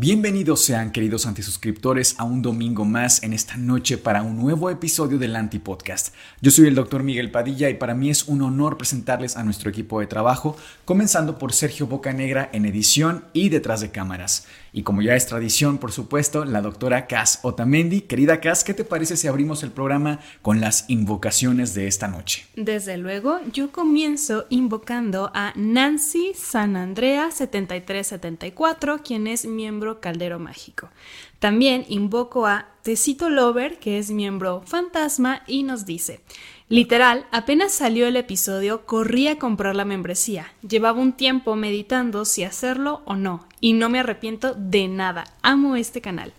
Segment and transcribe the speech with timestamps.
[0.00, 5.18] Bienvenidos sean queridos antisuscriptores a un domingo más en esta noche para un nuevo episodio
[5.18, 6.14] del Antipodcast.
[6.40, 9.70] Yo soy el doctor Miguel Padilla y para mí es un honor presentarles a nuestro
[9.70, 14.46] equipo de trabajo, comenzando por Sergio Bocanegra en edición y detrás de cámaras.
[14.72, 18.02] Y como ya es tradición, por supuesto, la doctora Cas Otamendi.
[18.02, 22.46] Querida Cas, ¿qué te parece si abrimos el programa con las invocaciones de esta noche?
[22.56, 30.90] Desde luego, yo comienzo invocando a Nancy San Andrea 7374, quien es miembro Caldero Mágico.
[31.38, 36.20] También invoco a Tecito Lover, que es miembro Fantasma, y nos dice,
[36.68, 40.52] literal, apenas salió el episodio, corrí a comprar la membresía.
[40.68, 45.24] Llevaba un tiempo meditando si hacerlo o no, y no me arrepiento de nada.
[45.42, 46.32] Amo este canal.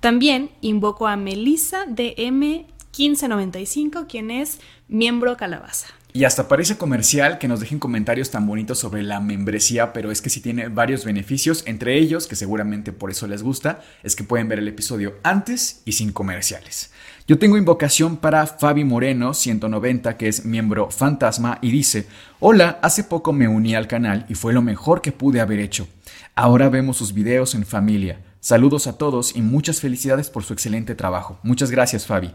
[0.00, 5.88] También invoco a Melissa M 1595 quien es miembro Calabaza.
[6.16, 10.22] Y hasta parece comercial que nos dejen comentarios tan bonitos sobre la membresía, pero es
[10.22, 14.22] que sí tiene varios beneficios, entre ellos, que seguramente por eso les gusta, es que
[14.22, 16.92] pueden ver el episodio antes y sin comerciales.
[17.26, 22.06] Yo tengo invocación para Fabi Moreno, 190, que es miembro fantasma, y dice,
[22.38, 25.88] hola, hace poco me uní al canal y fue lo mejor que pude haber hecho.
[26.34, 28.20] Ahora vemos sus videos en familia.
[28.40, 31.38] Saludos a todos y muchas felicidades por su excelente trabajo.
[31.42, 32.30] Muchas gracias, Fabi.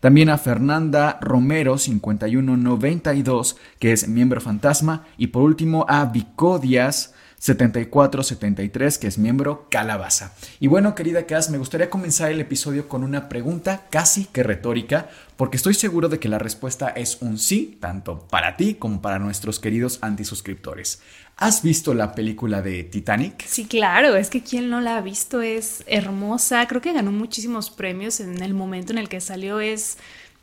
[0.00, 5.06] También a Fernanda Romero 5192, que es miembro fantasma.
[5.16, 10.32] Y por último a Vicodias 7473, que es miembro Calabaza.
[10.60, 15.10] Y bueno, querida Cas, me gustaría comenzar el episodio con una pregunta casi que retórica,
[15.36, 19.18] porque estoy seguro de que la respuesta es un sí, tanto para ti como para
[19.18, 21.02] nuestros queridos antisuscriptores.
[21.36, 23.44] ¿Has visto la película de Titanic?
[23.44, 27.70] Sí, claro, es que quien no la ha visto es hermosa, creo que ganó muchísimos
[27.70, 29.98] premios en el momento en el que salió, es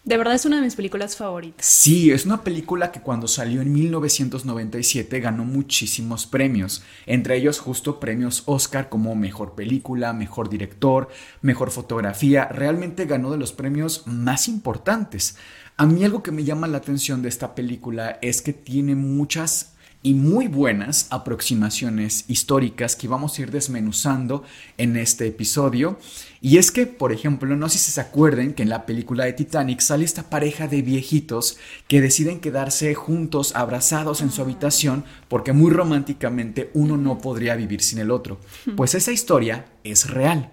[0.10, 1.64] de verdad es una de mis películas favoritas.
[1.64, 8.00] Sí, es una película que cuando salió en 1997 ganó muchísimos premios, entre ellos justo
[8.00, 11.10] premios Oscar como mejor película, mejor director,
[11.44, 15.38] mejor fotografía, realmente ganó de los premios más importantes.
[15.78, 19.74] A mí algo que me llama la atención de esta película es que tiene muchas
[20.02, 24.44] y muy buenas aproximaciones históricas que vamos a ir desmenuzando
[24.78, 26.00] en este episodio.
[26.42, 29.34] Y es que, por ejemplo, no sé si se acuerden que en la película de
[29.34, 31.58] Titanic sale esta pareja de viejitos
[31.90, 37.82] que deciden quedarse juntos, abrazados en su habitación, porque muy románticamente uno no podría vivir
[37.82, 38.40] sin el otro.
[38.78, 40.52] Pues esa historia es real.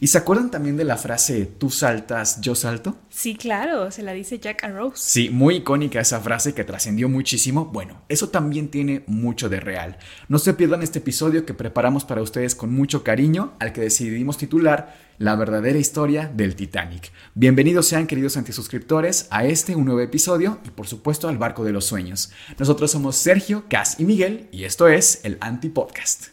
[0.00, 2.96] ¿Y se acuerdan también de la frase tú saltas, yo salto?
[3.10, 5.00] Sí, claro, se la dice Jack Arrows.
[5.00, 7.66] Sí, muy icónica esa frase que trascendió muchísimo.
[7.66, 9.98] Bueno, eso también tiene mucho de real.
[10.28, 14.38] No se pierdan este episodio que preparamos para ustedes con mucho cariño, al que decidimos
[14.38, 17.10] titular La verdadera historia del Titanic.
[17.34, 21.72] Bienvenidos sean queridos antisuscriptores a este un nuevo episodio y por supuesto al barco de
[21.72, 22.30] los sueños.
[22.56, 26.26] Nosotros somos Sergio, Cas y Miguel y esto es el Anti Podcast.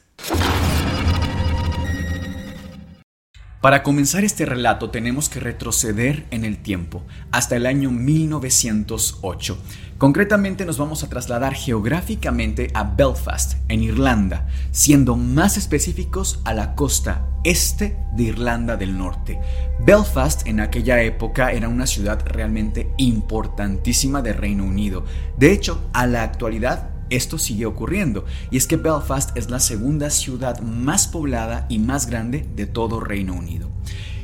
[3.66, 9.58] Para comenzar este relato tenemos que retroceder en el tiempo, hasta el año 1908.
[9.98, 16.76] Concretamente nos vamos a trasladar geográficamente a Belfast, en Irlanda, siendo más específicos a la
[16.76, 19.40] costa este de Irlanda del Norte.
[19.80, 25.06] Belfast en aquella época era una ciudad realmente importantísima de Reino Unido.
[25.40, 30.10] De hecho, a la actualidad esto sigue ocurriendo, y es que Belfast es la segunda
[30.10, 33.70] ciudad más poblada y más grande de todo Reino Unido.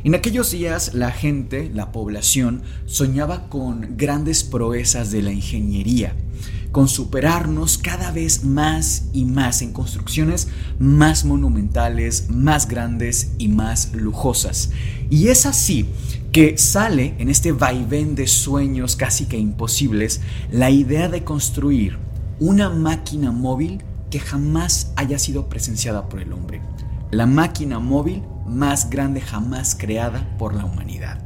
[0.03, 6.15] En aquellos días la gente, la población, soñaba con grandes proezas de la ingeniería,
[6.71, 10.47] con superarnos cada vez más y más en construcciones
[10.79, 14.71] más monumentales, más grandes y más lujosas.
[15.11, 15.85] Y es así
[16.31, 21.97] que sale en este vaivén de sueños casi que imposibles la idea de construir
[22.41, 26.59] una máquina móvil que jamás haya sido presenciada por el hombre.
[27.11, 31.19] La máquina móvil más grande jamás creada por la humanidad.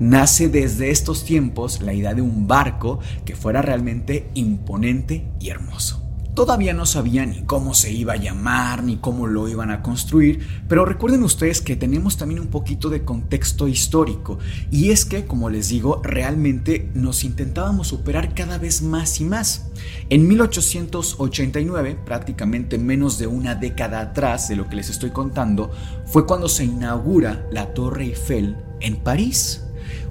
[0.00, 6.03] Nace desde estos tiempos la idea de un barco que fuera realmente imponente y hermoso.
[6.34, 10.44] Todavía no sabían ni cómo se iba a llamar, ni cómo lo iban a construir,
[10.68, 14.40] pero recuerden ustedes que tenemos también un poquito de contexto histórico,
[14.72, 19.70] y es que, como les digo, realmente nos intentábamos superar cada vez más y más.
[20.10, 25.70] En 1889, prácticamente menos de una década atrás de lo que les estoy contando,
[26.04, 29.63] fue cuando se inaugura la Torre Eiffel en París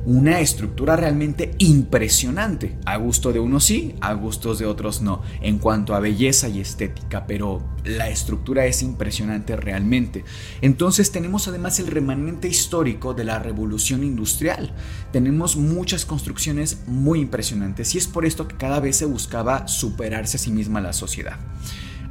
[0.06, 2.78] una estructura realmente impresionante.
[2.86, 6.60] A gusto de unos sí, a gustos de otros no, en cuanto a belleza y
[6.60, 10.24] estética, pero la estructura es impresionante realmente.
[10.62, 14.74] Entonces tenemos además el remanente histórico de la revolución industrial.
[15.12, 20.38] Tenemos muchas construcciones muy impresionantes y es por esto que cada vez se buscaba superarse
[20.38, 21.38] a sí misma la sociedad.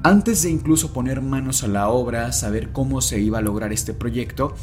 [0.05, 3.95] Antes de incluso poner manos a la obra, saber cómo se iba a lograr este
[3.95, 4.57] proyecto,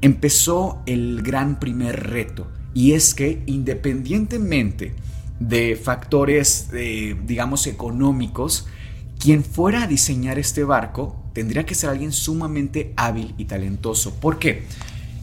[0.00, 2.46] empezó el gran primer reto,
[2.78, 4.94] y es que independientemente
[5.40, 8.68] de factores, digamos, económicos,
[9.18, 14.14] quien fuera a diseñar este barco tendría que ser alguien sumamente hábil y talentoso.
[14.20, 14.62] ¿Por qué?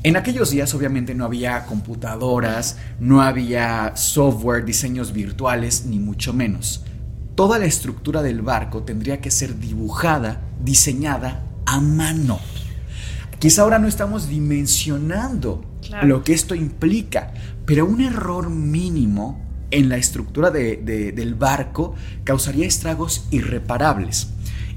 [0.03, 6.83] En aquellos días obviamente no había computadoras, no había software, diseños virtuales, ni mucho menos.
[7.35, 12.37] Toda la estructura del barco tendría que ser dibujada, diseñada a mano.
[13.39, 15.63] Quizá ahora no estamos dimensionando
[16.03, 17.33] lo que esto implica,
[17.65, 24.29] pero un error mínimo en la estructura del barco causaría estragos irreparables.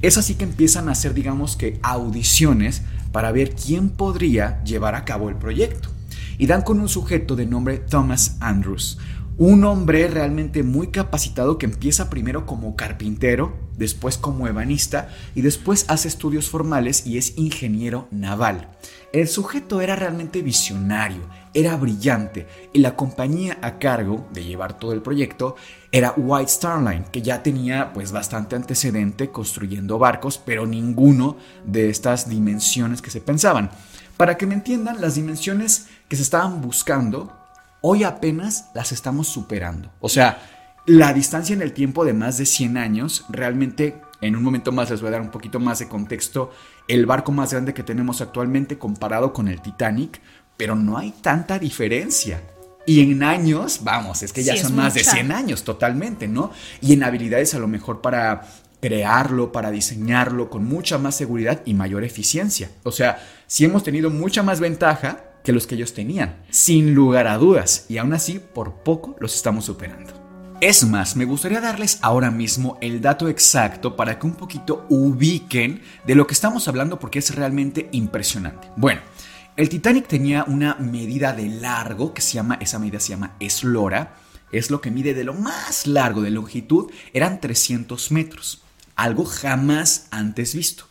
[0.03, 2.83] Es así que empiezan a hacer, digamos que, audiciones
[3.13, 5.91] para ver quién podría llevar a cabo el proyecto.
[6.37, 8.99] Y dan con un sujeto de nombre Thomas Andrews,
[9.39, 15.87] un hombre realmente muy capacitado que empieza primero como carpintero, después como ebanista y después
[15.89, 18.69] hace estudios formales y es ingeniero naval.
[19.13, 21.23] El sujeto era realmente visionario,
[21.55, 25.57] era brillante y la compañía a cargo de llevar todo el proyecto
[25.91, 31.89] era White Star Line, que ya tenía pues bastante antecedente construyendo barcos, pero ninguno de
[31.89, 33.71] estas dimensiones que se pensaban.
[34.19, 37.33] Para que me entiendan, las dimensiones que se estaban buscando
[37.81, 39.91] Hoy apenas las estamos superando.
[40.01, 40.58] O sea,
[40.89, 44.89] la distancia en el tiempo de más de 100 años, realmente en un momento más
[44.89, 46.51] les voy a dar un poquito más de contexto,
[46.89, 50.23] el barco más grande que tenemos actualmente comparado con el Titanic,
[50.57, 52.43] pero no hay tanta diferencia.
[52.87, 56.53] Y en años, vamos, es que ya son más de 100 años totalmente, ¿no?
[56.81, 58.49] Y en habilidades a lo mejor para
[58.81, 62.71] crearlo, para diseñarlo con mucha más seguridad y mayor eficiencia.
[62.85, 67.27] O sea, si hemos tenido mucha más ventaja, que los que ellos tenían, sin lugar
[67.27, 70.18] a dudas, y aún así por poco los estamos superando.
[70.61, 75.83] Es más, me gustaría darles ahora mismo el dato exacto para que un poquito ubiquen
[76.05, 78.69] de lo que estamos hablando porque es realmente impresionante.
[78.75, 79.01] Bueno,
[79.57, 84.17] el Titanic tenía una medida de largo que se llama, esa medida se llama eslora,
[84.51, 88.61] es lo que mide de lo más largo de longitud, eran 300 metros,
[88.97, 90.88] algo jamás antes visto.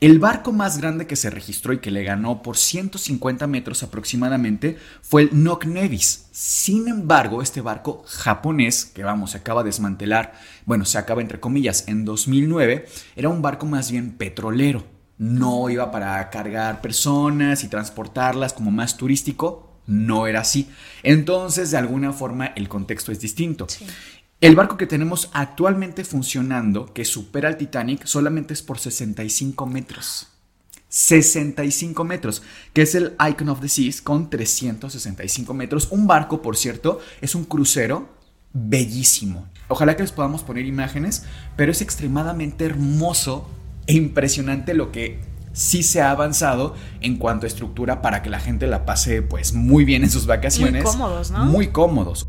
[0.00, 4.78] El barco más grande que se registró y que le ganó por 150 metros aproximadamente
[5.02, 6.24] fue el Nok Nevis.
[6.32, 10.32] Sin embargo, este barco japonés, que vamos, se acaba de desmantelar,
[10.64, 14.86] bueno, se acaba entre comillas en 2009, era un barco más bien petrolero.
[15.18, 20.70] No iba para cargar personas y transportarlas como más turístico, no era así.
[21.02, 23.66] Entonces, de alguna forma, el contexto es distinto.
[24.40, 30.28] El barco que tenemos actualmente funcionando, que supera al Titanic, solamente es por 65 metros.
[30.88, 32.42] 65 metros,
[32.72, 35.88] que es el Icon of the Seas con 365 metros.
[35.90, 38.08] Un barco, por cierto, es un crucero
[38.54, 39.46] bellísimo.
[39.68, 43.46] Ojalá que les podamos poner imágenes, pero es extremadamente hermoso
[43.86, 45.20] e impresionante lo que
[45.52, 49.52] sí se ha avanzado en cuanto a estructura para que la gente la pase pues
[49.52, 50.82] muy bien en sus vacaciones.
[50.82, 51.44] Muy cómodos, ¿no?
[51.44, 52.26] Muy cómodos.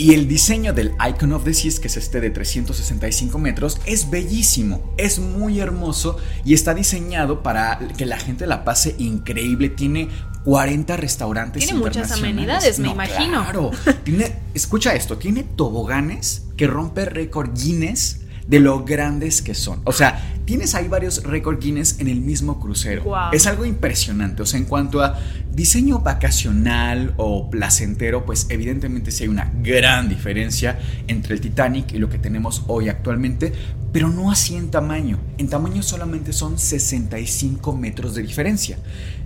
[0.00, 4.08] Y el diseño del Icon of the Seas, que es este de 365 metros, es
[4.08, 9.70] bellísimo, es muy hermoso y está diseñado para que la gente la pase increíble.
[9.70, 10.08] Tiene
[10.44, 11.66] 40 restaurantes.
[11.66, 13.42] Tiene muchas amenidades, me imagino.
[13.42, 13.72] Claro,
[14.04, 19.82] tiene, escucha esto, tiene toboganes que rompe récord Guinness de lo grandes que son.
[19.84, 23.04] O sea, tienes ahí varios récord Guinness en el mismo crucero.
[23.30, 24.42] Es algo impresionante.
[24.42, 25.18] O sea, en cuanto a
[25.52, 31.98] diseño vacacional o placentero, pues evidentemente sí hay una gran diferencia entre el Titanic y
[31.98, 33.52] lo que tenemos hoy actualmente,
[33.92, 35.18] pero no así en tamaño.
[35.36, 38.78] En tamaño solamente son 65 metros de diferencia.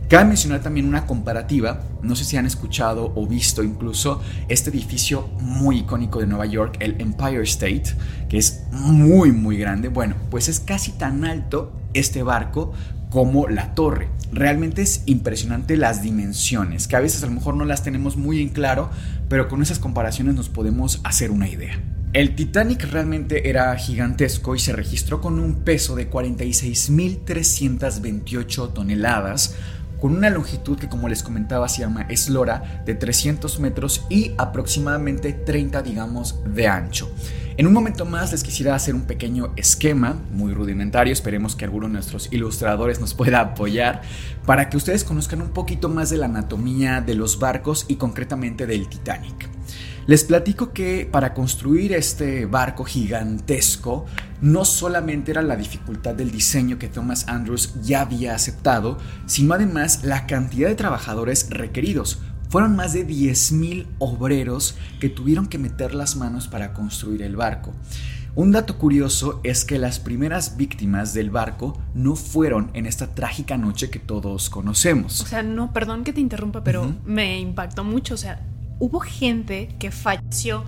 [0.09, 5.29] Cabe mencionar también una comparativa, no sé si han escuchado o visto incluso este edificio
[5.41, 7.85] muy icónico de Nueva York, el Empire State,
[8.29, 9.89] que es muy muy grande.
[9.89, 12.73] Bueno, pues es casi tan alto este barco
[13.11, 14.09] como la torre.
[14.33, 18.41] realmente es impresionante las dimensiones, que a veces a lo mejor no las tenemos muy
[18.41, 18.89] en claro,
[19.29, 21.79] pero con esas comparaciones nos podemos hacer una idea.
[22.15, 29.55] El Titanic realmente era gigantesco y se registró con un peso de 46.328 toneladas,
[30.03, 35.33] con una longitud que como les comentaba se llama eslora de 300 metros y aproximadamente
[35.33, 37.09] 30 digamos de ancho.
[37.57, 41.87] En un momento más les quisiera hacer un pequeño esquema, muy rudimentario, esperemos que alguno
[41.87, 44.03] de nuestros ilustradores nos pueda apoyar,
[44.45, 48.67] para que ustedes conozcan un poquito más de la anatomía de los barcos y concretamente
[48.67, 49.49] del Titanic.
[50.07, 54.07] Les platico que para construir este barco gigantesco
[54.43, 60.03] no solamente era la dificultad del diseño que Thomas Andrews ya había aceptado, sino además
[60.03, 62.19] la cantidad de trabajadores requeridos.
[62.51, 67.73] Fueron más de 10.000 obreros que tuvieron que meter las manos para construir el barco.
[68.35, 73.57] Un dato curioso es que las primeras víctimas del barco no fueron en esta trágica
[73.57, 75.21] noche que todos conocemos.
[75.21, 78.15] O sea, no, perdón que te interrumpa, pero me impactó mucho.
[78.15, 78.45] O sea,
[78.79, 80.65] hubo gente que falleció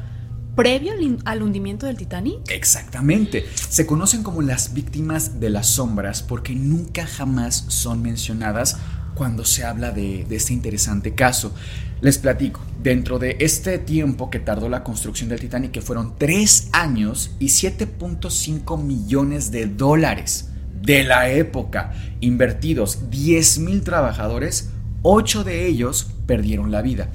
[0.54, 0.92] previo
[1.24, 2.50] al hundimiento del Titanic.
[2.50, 3.44] Exactamente.
[3.68, 8.76] Se conocen como las víctimas de las sombras porque nunca jamás son mencionadas
[9.14, 11.54] cuando se habla de, este interesante caso.
[12.00, 16.68] Les platico, dentro de este tiempo que tardó la construcción del Titanic, que fueron 3
[16.72, 20.50] años y 7.5 millones de dólares
[20.82, 24.70] de la época, invertidos 10 mil trabajadores,
[25.02, 27.08] 8 de ellos perdieron la vida.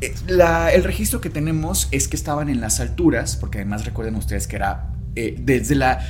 [0.00, 0.14] Eh,
[0.74, 4.56] el registro que tenemos es que estaban en las alturas, porque además recuerden ustedes que
[4.56, 6.06] era eh, desde la,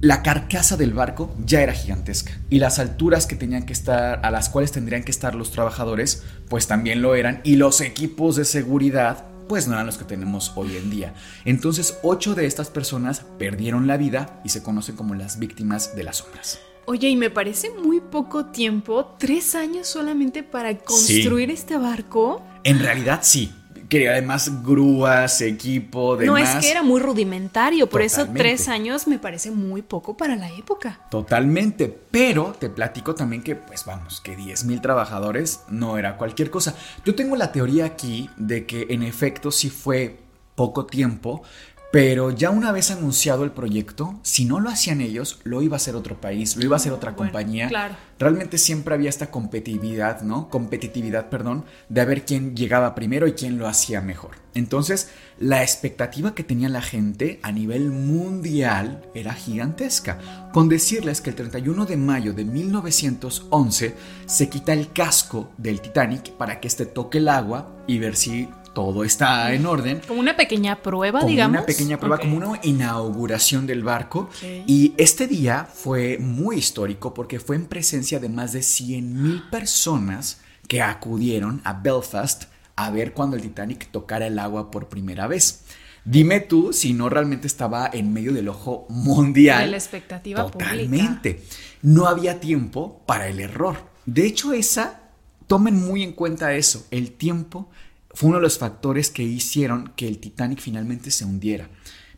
[0.00, 4.30] la carcasa del barco ya era gigantesca y las alturas que tenían que estar, a
[4.30, 8.44] las cuales tendrían que estar los trabajadores, pues también lo eran y los equipos de
[8.44, 11.14] seguridad pues no eran los que tenemos hoy en día.
[11.46, 16.04] Entonces, ocho de estas personas perdieron la vida y se conocen como las víctimas de
[16.04, 16.60] las sombras.
[16.84, 22.42] Oye, y me parece muy poco tiempo, tres años solamente para construir este barco.
[22.64, 23.52] En realidad sí,
[23.88, 26.54] que además grúas, equipo, demás.
[26.54, 30.36] No es que era muy rudimentario, por eso tres años me parece muy poco para
[30.36, 31.00] la época.
[31.10, 36.50] Totalmente, pero te platico también que, pues vamos, que 10 mil trabajadores no era cualquier
[36.50, 36.74] cosa.
[37.04, 40.18] Yo tengo la teoría aquí de que en efecto sí fue
[40.54, 41.42] poco tiempo,
[41.90, 45.78] pero ya una vez anunciado el proyecto, si no lo hacían ellos, lo iba a
[45.78, 47.68] hacer otro país, lo iba a hacer otra compañía.
[47.68, 47.94] Claro.
[48.18, 50.50] Realmente siempre había esta competitividad, ¿no?
[50.50, 54.32] Competitividad, perdón, de ver quién llegaba primero y quién lo hacía mejor.
[54.54, 60.50] Entonces, la expectativa que tenía la gente a nivel mundial era gigantesca.
[60.52, 63.94] Con decirles que el 31 de mayo de 1911
[64.26, 68.48] se quita el casco del Titanic para que éste toque el agua y ver si
[68.78, 70.00] todo está en orden.
[70.06, 71.56] Como una pequeña prueba, como digamos.
[71.56, 74.30] Una pequeña prueba, como una inauguración del barco.
[74.68, 79.42] Y este día fue muy histórico porque fue en presencia de más de 100 mil
[79.50, 82.44] personas que acudieron a Belfast
[82.76, 85.64] a ver cuando el Titanic tocara el agua por primera vez.
[86.04, 89.64] Dime tú si no realmente estaba en medio del ojo mundial.
[89.64, 91.42] De la expectativa Totalmente.
[91.82, 93.88] No había tiempo para el error.
[94.06, 95.00] De hecho, esa,
[95.48, 97.68] tomen muy en cuenta eso, el tiempo
[98.12, 101.68] fue uno de los factores que hicieron que el Titanic finalmente se hundiera.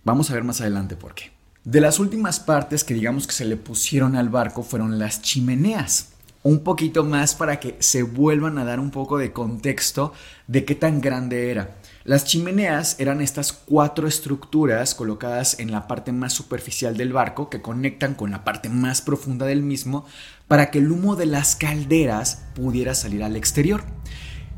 [0.05, 1.33] Vamos a ver más adelante por qué.
[1.65, 6.13] De las últimas partes que digamos que se le pusieron al barco fueron las chimeneas.
[6.43, 10.15] Un poquito más para que se vuelvan a dar un poco de contexto
[10.47, 11.77] de qué tan grande era.
[12.05, 17.61] Las chimeneas eran estas cuatro estructuras colocadas en la parte más superficial del barco que
[17.61, 20.07] conectan con la parte más profunda del mismo
[20.49, 23.85] para que el humo de las calderas pudiera salir al exterior.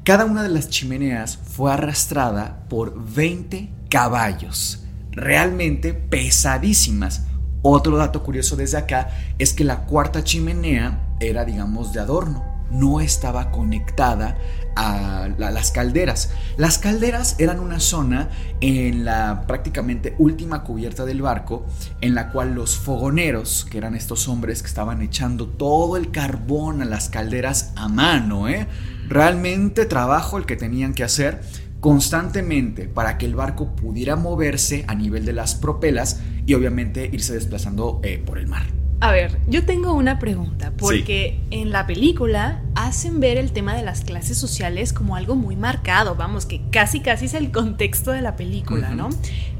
[0.04, 4.82] Cada una de las chimeneas fue arrastrada por 20 caballos,
[5.12, 7.22] realmente pesadísimas.
[7.62, 13.00] Otro dato curioso desde acá es que la cuarta chimenea era, digamos, de adorno, no
[13.00, 14.36] estaba conectada
[14.74, 16.30] a, las calderas.
[16.56, 18.28] Las calderas eran una zona
[18.60, 21.64] en la prácticamente última cubierta del barco,
[22.00, 26.82] en la cual los fogoneros, que eran estos hombres que estaban echando todo el carbón
[26.82, 28.66] a las calderas a mano, ¿eh?
[29.12, 31.40] Realmente trabajo el que tenían que hacer
[31.80, 37.34] constantemente para que el barco pudiera moverse a nivel de las propelas y obviamente irse
[37.34, 38.62] desplazando eh, por el mar.
[39.00, 43.82] A ver, yo tengo una pregunta, porque en la película hacen ver el tema de
[43.82, 48.22] las clases sociales como algo muy marcado, vamos, que casi casi es el contexto de
[48.22, 49.08] la película, ¿no?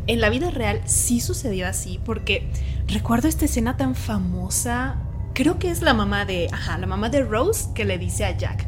[0.06, 2.48] En la vida real sí sucedió así, porque
[2.86, 4.94] recuerdo esta escena tan famosa,
[5.34, 8.36] creo que es la mamá de, ajá, la mamá de Rose que le dice a
[8.36, 8.64] Jack,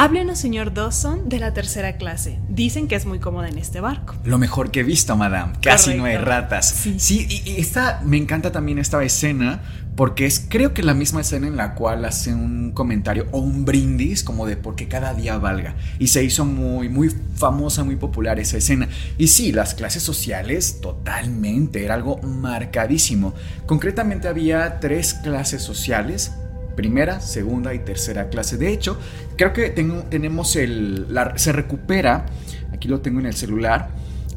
[0.00, 2.38] Háblenos, señor Dawson, de la tercera clase.
[2.48, 4.14] Dicen que es muy cómoda en este barco.
[4.22, 5.54] Lo mejor que he visto, madame.
[5.60, 6.68] Casi no hay ratas.
[6.96, 7.26] Sí.
[7.28, 9.60] y, y esta, me encanta también esta escena
[9.98, 13.64] porque es creo que la misma escena en la cual hace un comentario o un
[13.64, 15.74] brindis como de porque cada día valga.
[15.98, 18.88] Y se hizo muy, muy famosa, muy popular esa escena.
[19.18, 23.34] Y sí, las clases sociales totalmente, era algo marcadísimo.
[23.66, 26.30] Concretamente había tres clases sociales
[26.78, 28.56] primera, segunda y tercera clase.
[28.56, 28.96] De hecho,
[29.36, 31.12] creo que tengo- tenemos el.
[31.12, 32.26] la- se recupera,
[32.72, 33.90] aquí lo tengo en el celular,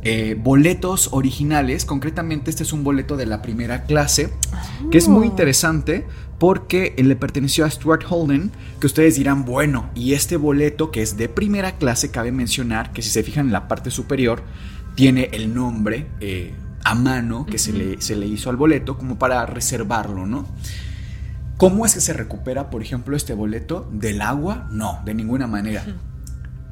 [0.04, 1.86] eh, boletos originales.
[1.86, 4.30] Concretamente, este es un boleto de la primera clase,
[4.90, 6.06] que es muy interesante
[6.40, 11.16] porque le perteneció a Stuart Holden, que ustedes dirán, bueno, y este boleto que es
[11.18, 14.42] de primera clase, cabe mencionar que si se fijan en la parte superior,
[14.96, 19.20] tiene el nombre eh, a mano que se, le, se le hizo al boleto como
[19.20, 20.48] para reservarlo, ¿no?
[21.62, 23.88] ¿Cómo es que se recupera, por ejemplo, este boleto?
[23.92, 24.68] ¿Del agua?
[24.72, 25.86] No, de ninguna manera.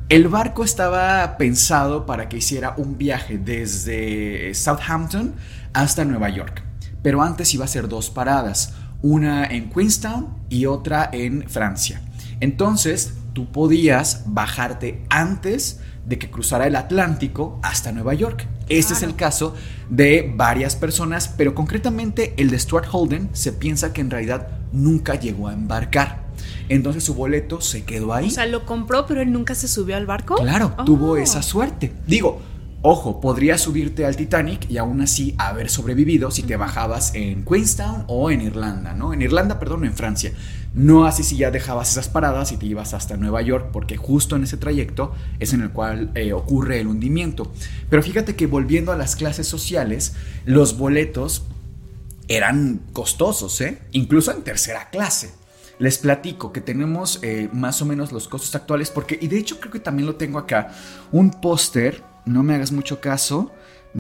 [0.10, 5.36] El barco estaba pensado para que hiciera un viaje desde Southampton
[5.74, 6.64] hasta Nueva York.
[7.04, 12.02] Pero antes iba a ser dos paradas, una en Queenstown y otra en Francia.
[12.40, 18.48] Entonces, tú podías bajarte antes de que cruzara el Atlántico hasta Nueva York.
[18.68, 19.56] Este es el caso
[19.90, 25.16] de varias personas, pero concretamente el de Stuart Holden se piensa que en realidad nunca
[25.16, 26.28] llegó a embarcar.
[26.70, 28.28] Entonces su boleto se quedó ahí.
[28.28, 30.36] O sea, lo compró, pero él nunca se subió al barco.
[30.36, 30.84] Claro, Oh.
[30.86, 31.92] tuvo esa suerte.
[32.08, 32.42] Digo,
[32.82, 38.06] ojo, podrías subirte al Titanic y aún así haber sobrevivido si te bajabas en Queenstown
[38.08, 39.14] o en Irlanda, ¿no?
[39.14, 40.32] En Irlanda, perdón, en Francia.
[40.74, 44.36] No así si ya dejabas esas paradas y te ibas hasta Nueva York, porque justo
[44.36, 47.52] en ese trayecto es en el cual eh, ocurre el hundimiento.
[47.90, 50.14] Pero fíjate que volviendo a las clases sociales,
[50.46, 51.44] los boletos
[52.28, 53.80] eran costosos, ¿eh?
[53.92, 55.32] Incluso en tercera clase.
[55.80, 59.60] Les platico que tenemos eh, más o menos los costos actuales, porque, y de hecho
[59.60, 60.72] creo que también lo tengo acá,
[61.12, 63.52] un póster, no me hagas mucho caso.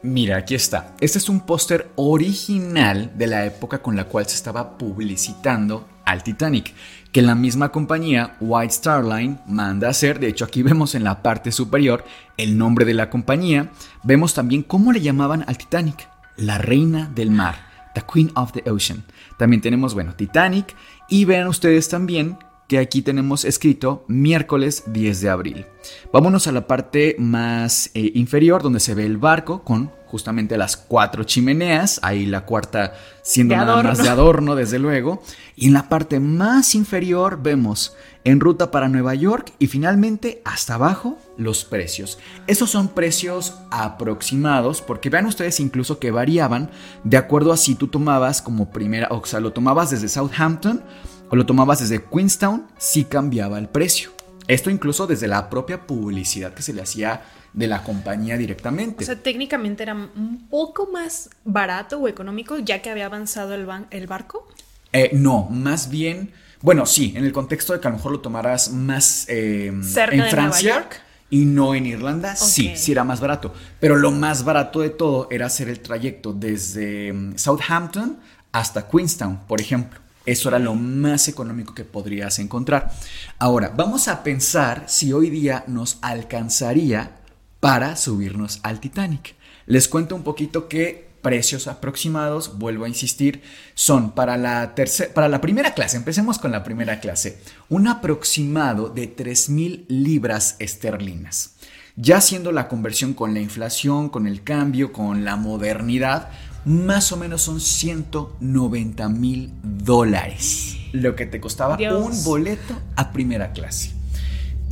[0.03, 0.95] Mira, aquí está.
[0.99, 6.23] Este es un póster original de la época con la cual se estaba publicitando al
[6.23, 6.73] Titanic,
[7.11, 10.19] que la misma compañía White Star Line manda a hacer.
[10.19, 12.05] De hecho, aquí vemos en la parte superior
[12.37, 13.71] el nombre de la compañía.
[14.03, 17.67] Vemos también cómo le llamaban al Titanic, la reina del mar.
[17.95, 19.03] The Queen of the Ocean.
[19.37, 20.75] También tenemos, bueno, Titanic.
[21.09, 22.37] Y vean ustedes también
[22.69, 25.65] que aquí tenemos escrito miércoles 10 de abril.
[26.13, 30.77] Vámonos a la parte más eh, inferior donde se ve el barco con justamente las
[30.77, 35.23] cuatro chimeneas, ahí la cuarta siendo De nada más de adorno, desde luego.
[35.55, 40.75] Y en la parte más inferior vemos en ruta para Nueva York y finalmente hasta
[40.75, 42.19] abajo los precios.
[42.45, 46.69] Esos son precios aproximados porque vean ustedes incluso que variaban
[47.03, 50.83] de acuerdo a si tú tomabas como primera, o sea, lo tomabas desde Southampton
[51.29, 54.11] o lo tomabas desde Queenstown, sí cambiaba el precio.
[54.47, 57.21] Esto incluso desde la propia publicidad que se le hacía
[57.53, 59.03] de la compañía directamente.
[59.03, 64.07] O sea, técnicamente era un poco más barato o económico ya que había avanzado el,
[64.07, 64.47] barco.
[64.91, 68.19] Eh, no, más bien, bueno, sí, en el contexto de que a lo mejor lo
[68.21, 71.01] tomaras más eh, Cerca en de Francia Nueva York.
[71.29, 73.53] y no en Irlanda, sí, sí era más barato.
[73.79, 78.17] Pero lo más barato de todo era hacer el trayecto desde mm, Southampton
[78.51, 79.99] hasta Queenstown, por ejemplo.
[80.29, 82.91] Eso era lo más económico que podrías encontrar.
[83.39, 87.17] Ahora, vamos a pensar si hoy día nos alcanzaría
[87.59, 89.33] para subirnos al Titanic.
[89.65, 93.41] Les cuento un poquito que precios aproximados, vuelvo a insistir,
[93.73, 94.75] son para la,
[95.15, 101.55] para la primera clase, empecemos con la primera clase, un aproximado de 3.000 libras esterlinas.
[101.95, 106.29] Ya haciendo la conversión con la inflación, con el cambio, con la modernidad,
[106.65, 110.77] más o menos son 190 mil dólares.
[110.91, 112.03] Lo que te costaba Dios.
[112.03, 113.93] un boleto a primera clase.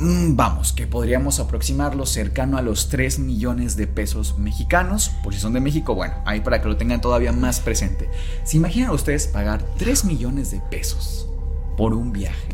[0.00, 5.10] Mm, Vamos, que podríamos aproximarlo cercano a los 3 millones de pesos mexicanos.
[5.24, 8.08] Por si son de México, bueno, ahí para que lo tengan todavía más presente.
[8.44, 11.28] ¿Se imaginan ustedes pagar 3 millones de pesos
[11.76, 12.48] por un viaje?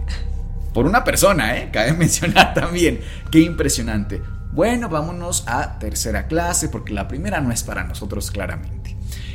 [0.73, 1.71] Por una persona, ¿eh?
[1.71, 3.01] Cabe mencionar también.
[3.31, 4.23] Qué impresionante.
[4.53, 8.84] Bueno, vámonos a tercera clase, porque la primera no es para nosotros claramente.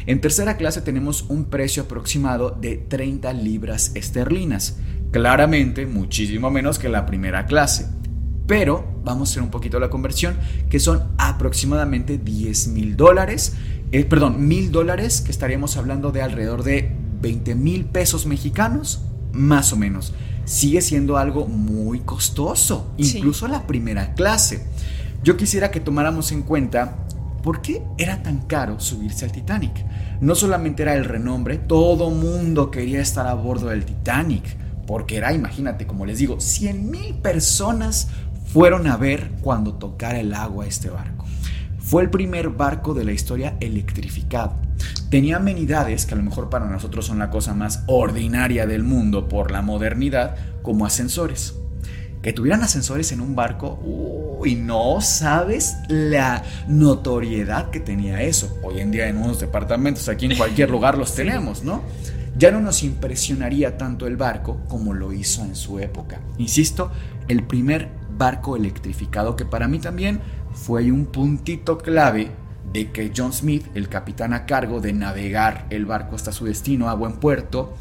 [0.06, 4.78] En tercera clase tenemos un precio aproximado de 30 libras esterlinas.
[5.12, 7.88] Claramente muchísimo menos que la primera clase.
[8.48, 10.36] Pero vamos a hacer un poquito la conversión,
[10.70, 13.54] que son aproximadamente 10 mil dólares.
[13.92, 19.02] eh, perdón, mil dólares, que estaríamos hablando de alrededor de 20 mil pesos mexicanos,
[19.34, 20.14] más o menos.
[20.46, 23.18] Sigue siendo algo muy costoso, Sí.
[23.18, 24.64] incluso la primera clase.
[25.24, 26.98] Yo quisiera que tomáramos en cuenta
[27.42, 29.86] por qué era tan caro subirse al Titanic.
[30.22, 35.34] No solamente era el renombre, todo mundo quería estar a bordo del Titanic, porque era,
[35.34, 38.10] imagínate, como les digo, 100 mil personas
[38.52, 41.26] fueron a ver cuando tocara el agua este barco.
[41.78, 44.56] Fue el primer barco de la historia electrificado.
[45.10, 49.28] Tenía amenidades que a lo mejor para nosotros son la cosa más ordinaria del mundo
[49.28, 51.59] por la modernidad, como ascensores.
[52.22, 58.58] Que tuvieran ascensores en un barco, uy, no sabes la notoriedad que tenía eso.
[58.62, 61.82] Hoy en día en unos departamentos, aquí en cualquier lugar los tenemos, ¿no?
[62.38, 66.20] Ya no nos impresionaría tanto el barco como lo hizo en su época.
[66.38, 66.92] Insisto,
[67.28, 70.20] el primer barco electrificado que para mí también
[70.54, 72.32] fue un puntito clave
[72.72, 76.90] de que John Smith, el capitán a cargo de navegar el barco hasta su destino
[76.90, 77.76] a buen puerto,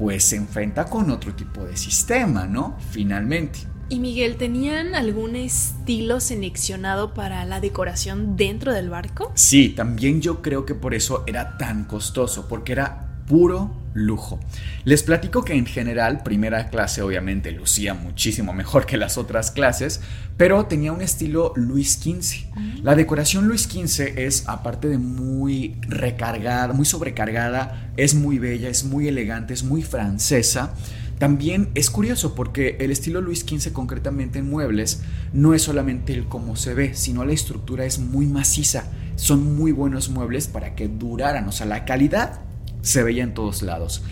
[0.00, 2.78] pues se enfrenta con otro tipo de sistema, ¿no?
[2.90, 3.58] Finalmente.
[3.90, 9.30] ¿Y Miguel, tenían algún estilo seleccionado para la decoración dentro del barco?
[9.34, 14.40] Sí, también yo creo que por eso era tan costoso, porque era puro lujo.
[14.84, 20.00] Les platico que en general primera clase obviamente lucía muchísimo mejor que las otras clases,
[20.36, 22.82] pero tenía un estilo Luis XV.
[22.82, 28.84] La decoración Luis XV es, aparte de muy recargada, muy sobrecargada, es muy bella, es
[28.84, 30.74] muy elegante, es muy francesa.
[31.18, 35.02] También es curioso porque el estilo Luis XV concretamente en muebles
[35.34, 38.84] no es solamente el cómo se ve, sino la estructura es muy maciza.
[39.16, 42.40] Son muy buenos muebles para que duraran, o sea, la calidad
[42.82, 44.02] se veía en todos lados.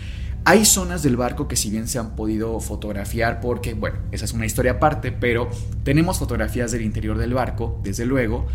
[0.45, 4.33] Hay zonas del barco que si bien se han podido fotografiar porque, bueno, esa es
[4.33, 5.49] una historia aparte, pero
[5.83, 8.47] tenemos fotografías del interior del barco, desde luego,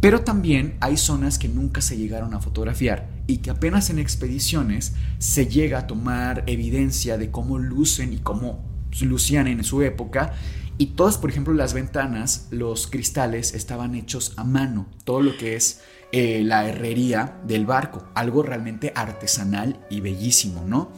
[0.00, 4.94] pero también hay zonas que nunca se llegaron a fotografiar y que apenas en expediciones
[5.18, 8.62] se llega a tomar evidencia de cómo lucen y cómo
[9.00, 10.34] lucían en su época.
[10.76, 14.86] Y todas, por ejemplo, las ventanas, los cristales estaban hechos a mano.
[15.04, 15.80] Todo lo que es
[16.16, 20.92] eh, la herrería del barco, algo realmente artesanal y bellísimo, ¿no?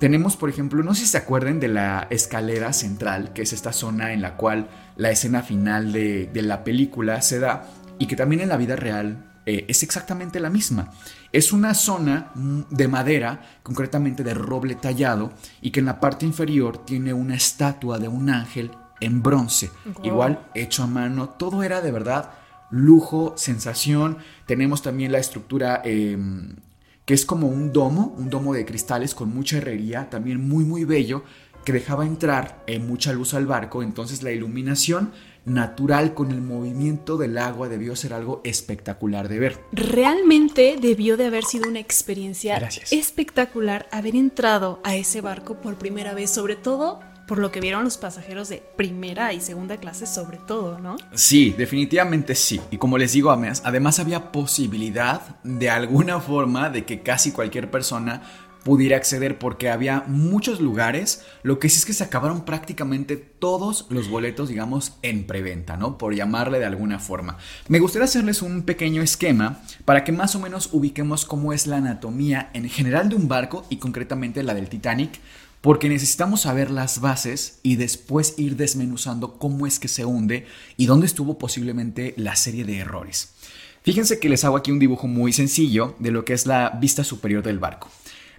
[0.00, 3.72] Tenemos, por ejemplo, no sé si se acuerden de la escalera central, que es esta
[3.72, 7.68] zona en la cual la escena final de, la película se da
[8.00, 10.90] y que también en la vida real eh, es exactamente la misma.
[11.30, 16.26] Es una zona mm, de madera, concretamente de roble tallado, y que en la parte
[16.26, 19.70] inferior tiene una estatua de un ángel en bronce,
[20.02, 21.28] igual hecho a mano.
[21.28, 22.32] Todo era de verdad
[22.70, 24.18] lujo, sensación.
[24.46, 26.56] Tenemos también la estructura em,
[27.04, 30.84] que es como un domo, un domo de cristales con mucha herrería, también muy muy
[30.84, 31.24] bello,
[31.64, 33.82] que dejaba entrar eh, mucha luz al barco.
[33.82, 35.12] Entonces la iluminación
[35.44, 39.60] natural con el movimiento del agua debió ser algo espectacular de ver.
[39.72, 42.56] Realmente debió de haber sido una experiencia
[42.90, 47.84] espectacular haber entrado a ese barco por primera vez, sobre todo por lo que vieron
[47.84, 50.96] los pasajeros de primera y segunda clase sobre todo, ¿no?
[51.14, 52.58] Sí, definitivamente sí.
[52.70, 58.22] Y como les digo, además había posibilidad de alguna forma de que casi cualquier persona
[58.64, 63.86] pudiera acceder porque había muchos lugares, lo que sí es que se acabaron prácticamente todos
[63.90, 65.96] los boletos, digamos, en preventa, ¿no?
[65.96, 67.36] Por llamarle de alguna forma.
[67.68, 71.76] Me gustaría hacerles un pequeño esquema para que más o menos ubiquemos cómo es la
[71.76, 75.20] anatomía en general de un barco y concretamente la del Titanic
[75.68, 80.46] porque necesitamos saber las bases y después ir desmenuzando cómo es que se hunde
[80.78, 83.34] y dónde estuvo posiblemente la serie de errores.
[83.82, 87.04] Fíjense que les hago aquí un dibujo muy sencillo de lo que es la vista
[87.04, 87.90] superior del barco.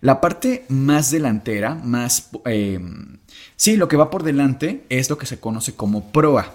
[0.02, 2.32] La parte más delantera, más...
[2.46, 3.20] Em,
[3.56, 6.52] sí, lo que va por delante es lo que se conoce como proa.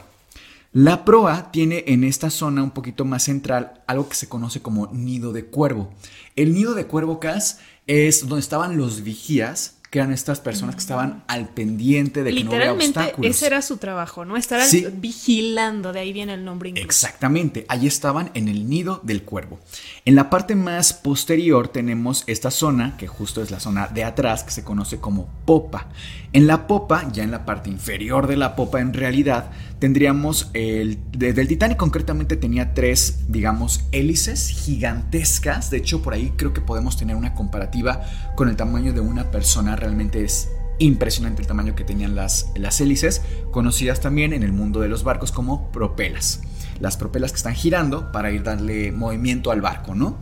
[0.73, 4.89] La proa tiene en esta zona un poquito más central algo que se conoce como
[4.93, 5.95] nido de cuervo.
[6.35, 10.81] El nido de cuervo, Cas, es donde estaban los vigías que eran estas personas que
[10.81, 13.31] estaban al pendiente de que no hubiera obstáculos.
[13.31, 14.37] Ese era su trabajo, ¿no?
[14.37, 14.61] Estar
[14.95, 16.73] vigilando, de ahí viene el nombre.
[16.75, 19.61] Exactamente, ahí estaban en el nido del cuervo.
[20.05, 24.43] En la parte más posterior tenemos esta zona, que justo es la zona de atrás,
[24.43, 25.87] que se conoce como popa.
[26.33, 30.99] En la popa, ya en la parte inferior de la popa en realidad, tendríamos el...
[31.13, 35.71] Desde el Titanic concretamente tenía tres, digamos, hélices gigantescas.
[35.71, 38.03] De hecho, por ahí creo que podemos tener una comparativa
[38.37, 42.81] con el tamaño de una persona realmente es impresionante el tamaño que tenían las, las
[42.81, 46.43] hélices, conocidas también en el mundo de los barcos como propelas.
[46.81, 50.19] Las propelas que están girando para ir darle movimiento al barco, ¿no?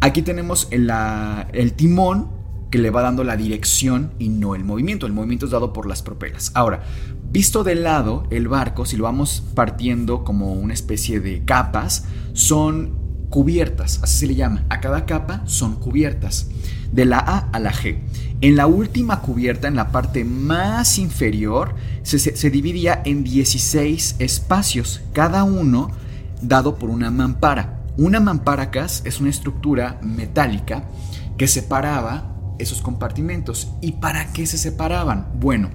[0.00, 0.90] Aquí tenemos el,
[1.52, 2.28] el timón
[2.70, 5.06] que le va dando la dirección y no el movimiento.
[5.06, 6.50] El movimiento es dado por las propelas.
[6.54, 6.82] Ahora,
[7.36, 12.96] visto de lado, el barco, si lo vamos partiendo como una especie de capas, son
[13.28, 14.64] cubiertas, así se le llama.
[14.70, 16.48] A cada capa son cubiertas,
[16.92, 17.98] de la A a la G.
[18.40, 25.44] En la última cubierta, en la parte más inferior, se, dividía en 16 espacios, cada
[25.44, 25.90] uno
[26.40, 27.82] dado por una mampara.
[27.98, 28.70] Una mampara
[29.04, 30.84] es una estructura metálica
[31.36, 33.68] que separaba esos compartimentos.
[33.82, 35.28] ¿Y para qué se separaban?
[35.38, 35.68] Bueno,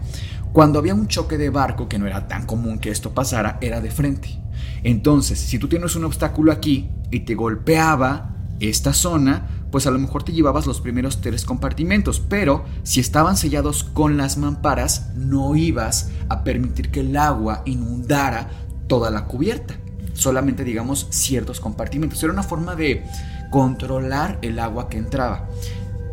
[0.54, 3.80] Cuando había un choque de barco, que no era tan común que esto pasara, era
[3.80, 4.38] de frente.
[4.84, 10.00] Entonces, si tú tienes un obstáculo aquí y te golpeaba esta zona, pues a lo
[10.00, 15.56] mejor te llevabas los primeros tres compartimentos, pero si estaban sellados con las mamparas, no
[15.56, 18.50] ibas a permitir que el agua inundara
[18.88, 19.78] toda la cubierta,
[20.14, 22.22] solamente digamos ciertos compartimentos.
[22.22, 23.06] Era una forma de
[23.50, 25.48] controlar el agua que entraba.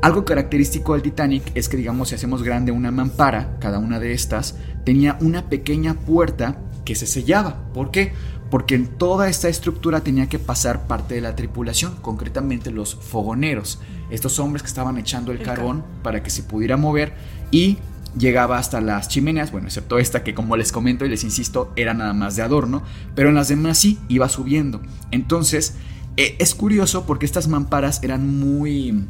[0.00, 4.12] Algo característico del Titanic es que, digamos, si hacemos grande una mampara, cada una de
[4.12, 7.64] estas, tenía una pequeña puerta que se sellaba.
[7.74, 8.12] ¿Por qué?
[8.48, 13.80] Porque en toda esta estructura tenía que pasar parte de la tripulación, concretamente los fogoneros,
[14.08, 17.14] estos hombres que estaban echando el, carbón para que se pudiera mover
[17.50, 17.78] y
[18.16, 21.92] llegaba hasta las chimeneas, bueno, excepto esta que como les comento y les insisto era
[21.92, 22.84] nada más de adorno,
[23.16, 24.80] pero en las demás sí iba subiendo.
[25.11, 25.74] Entonces,
[26.16, 29.06] eh, es curioso porque estas mamparas eran muy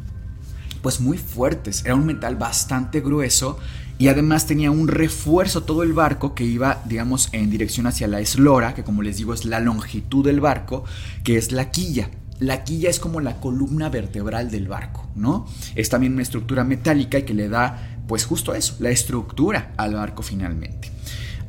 [0.81, 1.83] pues muy fuertes.
[1.85, 3.59] Era un metal bastante grueso
[3.97, 8.21] y además tenía un refuerzo todo el barco que iba, digamos, en dirección hacia la
[8.21, 10.85] eslora, que como les digo es la longitud del barco,
[11.23, 12.09] que es la quilla.
[12.39, 15.45] La quilla es como la columna vertebral del barco, ¿no?
[15.75, 19.95] Es también una estructura metálica y que le da, pues justo eso, la estructura al
[19.95, 20.89] barco finalmente.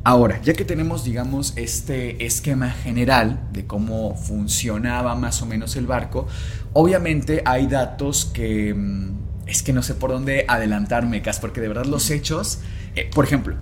[0.03, 5.85] Ahora, ya que tenemos, digamos, este esquema general de cómo funcionaba más o menos el
[5.85, 6.27] barco,
[6.73, 11.67] obviamente hay datos que mm, es que no sé por dónde adelantarme, Cas, porque de
[11.67, 12.59] verdad los hechos,
[12.95, 13.55] eh, por ejemplo,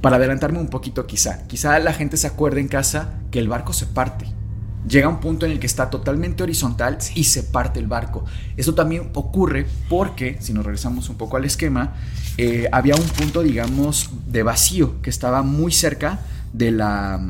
[0.00, 3.72] para adelantarme un poquito quizá, quizá la gente se acuerde en casa que el barco
[3.72, 4.26] se parte.
[4.88, 8.24] Llega un punto en el que está totalmente horizontal y se parte el barco.
[8.56, 11.94] Eso también ocurre porque, si nos regresamos un poco al esquema,
[12.38, 16.20] eh, había un punto, digamos, de vacío que estaba muy cerca
[16.52, 17.20] de la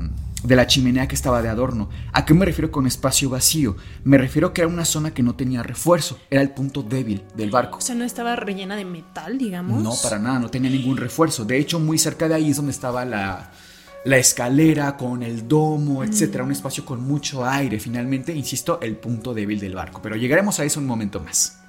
[0.43, 1.89] de la chimenea que estaba de adorno.
[2.13, 3.77] ¿A qué me refiero con espacio vacío?
[4.05, 7.51] Me refiero que era una zona que no tenía refuerzo, era el punto débil del
[7.51, 7.79] barco.
[7.79, 9.83] O sea, no estaba rellena de metal, digamos.
[9.83, 11.45] No, para nada, no tenía ningún refuerzo.
[11.45, 13.51] De hecho, muy cerca de ahí es donde estaba la,
[14.05, 17.81] la escalera con el domo, etcétera, un espacio con mucho aire.
[17.81, 20.01] Finalmente, insisto, el punto débil del barco.
[20.03, 21.61] Pero llegaremos a eso un momento más.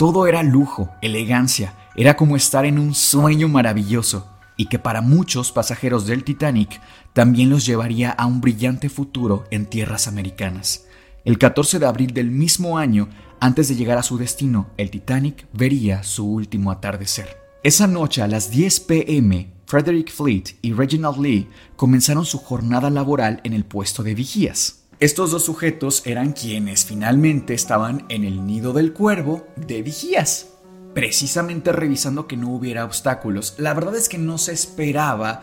[0.00, 5.52] Todo era lujo, elegancia, era como estar en un sueño maravilloso y que para muchos
[5.52, 6.80] pasajeros del Titanic
[7.12, 10.86] también los llevaría a un brillante futuro en tierras americanas.
[11.26, 13.10] El 14 de abril del mismo año,
[13.40, 17.36] antes de llegar a su destino, el Titanic vería su último atardecer.
[17.62, 23.42] Esa noche a las 10 pm, Frederick Fleet y Reginald Lee comenzaron su jornada laboral
[23.44, 24.79] en el puesto de vigías.
[25.00, 30.48] Estos dos sujetos eran quienes finalmente estaban en el nido del cuervo de vigías,
[30.92, 33.54] precisamente revisando que no hubiera obstáculos.
[33.56, 35.42] La verdad es que no se esperaba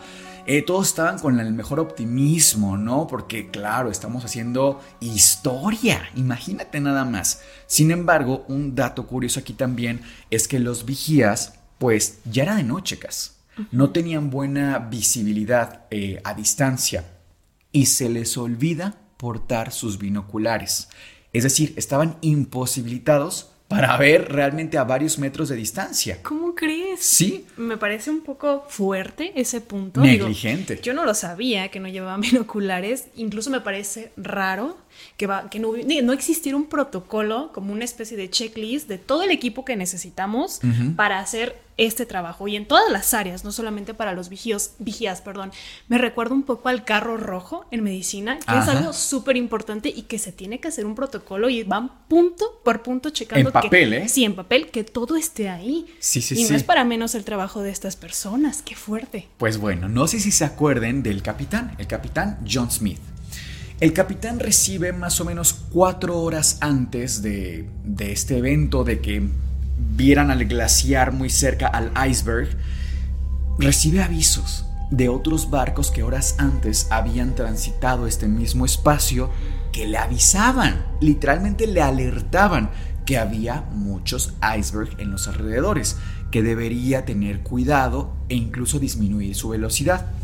[0.50, 3.06] eh, todos estaban con el mejor optimismo, ¿no?
[3.06, 7.42] Porque claro, estamos haciendo historia, imagínate nada más.
[7.66, 12.62] Sin embargo, un dato curioso aquí también es que los vigías, pues ya era de
[12.62, 13.40] noche, cas.
[13.72, 17.04] No tenían buena visibilidad eh, a distancia
[17.70, 20.88] y se les olvida portar sus binoculares.
[21.34, 26.22] Es decir, estaban imposibilitados para ver realmente a varios metros de distancia.
[26.22, 27.00] ¿Cómo crees?
[27.00, 27.44] Sí.
[27.58, 30.00] Me parece un poco fuerte ese punto.
[30.00, 30.80] Negligente.
[30.82, 33.08] yo no lo sabía que no llevaban binoculares.
[33.14, 34.78] Incluso me parece raro
[35.16, 39.22] que, va, que no, no existiera un protocolo como una especie de checklist de todo
[39.22, 40.60] el equipo que necesitamos
[40.96, 45.20] para hacer este trabajo y en todas las áreas, no solamente para los vigíos, vigías,
[45.20, 45.52] perdón.
[45.86, 50.02] Me recuerda un poco al carro rojo en medicina, que es algo súper importante y
[50.02, 53.48] que se tiene que hacer un protocolo y van punto por punto checando.
[53.48, 54.08] En papel, ¿eh?
[54.08, 55.86] Sí, en papel, que todo esté ahí.
[56.00, 59.28] Sí, sí, y no es para menos el trabajo de estas personas, qué fuerte.
[59.38, 62.98] Pues bueno, no sé si se acuerden del capitán, el capitán John Smith.
[63.80, 67.68] El capitán recibe más o menos cuatro horas antes de,
[68.00, 69.22] este evento, de que
[69.94, 72.48] vieran al glaciar muy cerca al iceberg,
[73.56, 79.30] recibe avisos de otros barcos que horas antes habían transitado este mismo espacio
[79.70, 82.70] que le avisaban, literalmente le alertaban
[83.06, 85.96] que había muchos icebergs en los alrededores,
[86.32, 90.17] que debería tener cuidado e incluso disminuir su velocidad.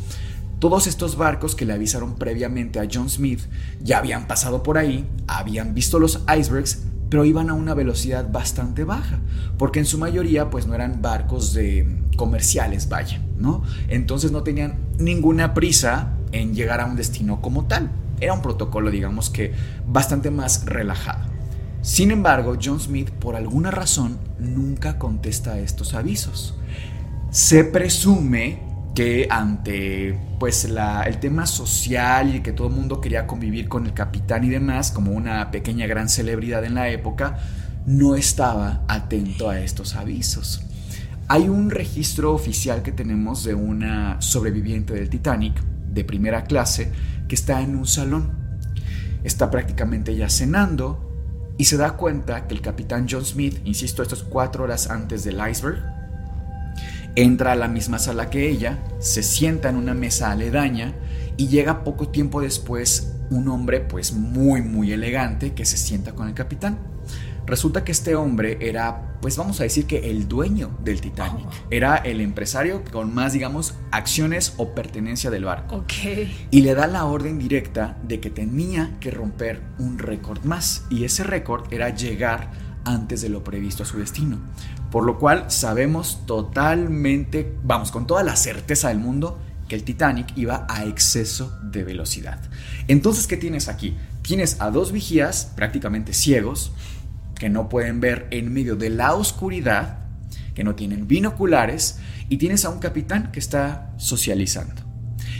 [0.64, 3.40] Todos estos barcos que le avisaron previamente a John Smith
[3.83, 8.83] ya habían pasado por ahí, habían visto los icebergs pero iban a una velocidad bastante
[8.85, 9.18] baja,
[9.59, 13.62] porque en su mayoría pues no eran barcos de comerciales, vaya, ¿no?
[13.88, 17.90] Entonces no tenían ninguna prisa en llegar a un destino como tal.
[18.18, 19.53] Era un protocolo, digamos que
[19.87, 21.27] bastante más relajado.
[21.83, 26.55] Sin embargo, John Smith por alguna razón nunca contesta a estos avisos.
[27.31, 33.68] Se presume que ante pues el tema social y que todo el mundo quería convivir
[33.68, 37.38] con el capitán y demás como una pequeña gran celebridad en la época,
[37.87, 40.62] no estaba atento a estos avisos.
[41.26, 46.92] Hay un registro oficial que tenemos de una sobreviviente del Titanic de primera clase
[47.26, 48.33] que está en un salón.
[49.24, 51.11] Está prácticamente ya cenando
[51.57, 55.40] y se da cuenta que el capitán John Smith, insisto, estas cuatro horas antes del
[55.48, 55.93] iceberg,
[57.16, 60.94] entra a la misma sala que ella, se sienta en una mesa aledaña
[61.37, 66.29] y llega poco tiempo después un hombre pues muy muy elegante que se sienta con
[66.29, 66.79] el capitán.
[67.46, 71.46] Resulta que este hombre era, pues vamos a decir que el dueño del Titanic.
[71.70, 75.77] Era el empresario con más, digamos, acciones o pertenencia del barco.
[75.77, 75.92] Ok.
[76.50, 80.87] Y le da la orden directa de que tenía que romper un récord más.
[80.88, 82.50] Y ese récord era llegar
[82.85, 84.38] antes de lo previsto a su destino.
[84.94, 90.28] Por lo cual sabemos totalmente, vamos, con toda la certeza del mundo, que el Titanic
[90.37, 92.38] iba a exceso de velocidad.
[92.87, 93.96] Entonces, ¿qué tienes aquí?
[94.22, 96.70] Tienes a dos vigías prácticamente ciegos
[97.35, 99.98] que no pueden ver en medio de la oscuridad,
[100.54, 104.80] que no tienen binoculares, y tienes a un capitán que está socializando.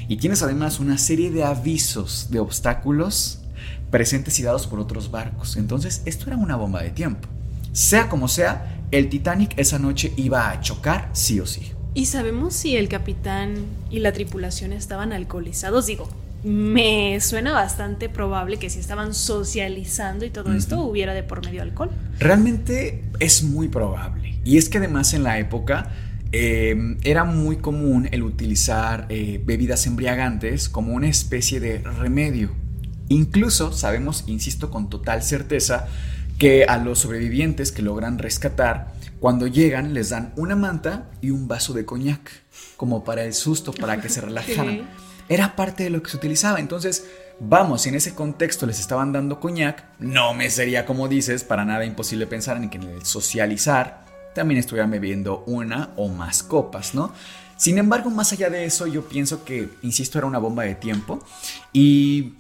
[0.09, 3.45] Y tienes además una serie de avisos de obstáculos
[3.93, 5.57] presentes y dados por otros barcos.
[5.57, 7.29] Entonces, esto era una bomba de tiempo.
[7.71, 11.73] Sea como sea, el Titanic esa noche iba a chocar sí o sí.
[11.95, 13.55] ¿Y sabemos si el capitán
[13.91, 15.87] y la tripulación estaban alcoholizados?
[15.87, 16.09] Digo,
[16.45, 21.63] me suena bastante probable que si estaban socializando y todo esto hubiera de por medio
[21.63, 21.91] alcohol.
[22.21, 24.39] Realmente es muy probable.
[24.45, 25.91] Y es que además en la época
[26.31, 32.51] em, era muy común el utilizar eh, bebidas embriagantes como una especie de remedio.
[33.09, 35.89] Incluso sabemos, insisto con total certeza,
[36.39, 41.49] que a los sobrevivientes que logran rescatar, cuando llegan les dan una manta y un
[41.49, 42.31] vaso de coñac,
[42.77, 44.89] como para el susto, para que se relajaran
[45.29, 46.61] era parte de lo que se utilizaba.
[46.61, 47.07] Entonces,
[47.41, 51.65] vamos, si en ese contexto les estaban dando coñac, no me sería, como dices, para
[51.65, 56.95] nada imposible pensar en que en el socializar también estuvieran bebiendo una o más copas,
[56.95, 57.13] ¿no?
[57.57, 61.25] Sin embargo, más allá de eso, yo pienso que, insisto, era una bomba de tiempo.
[61.73, 62.35] Y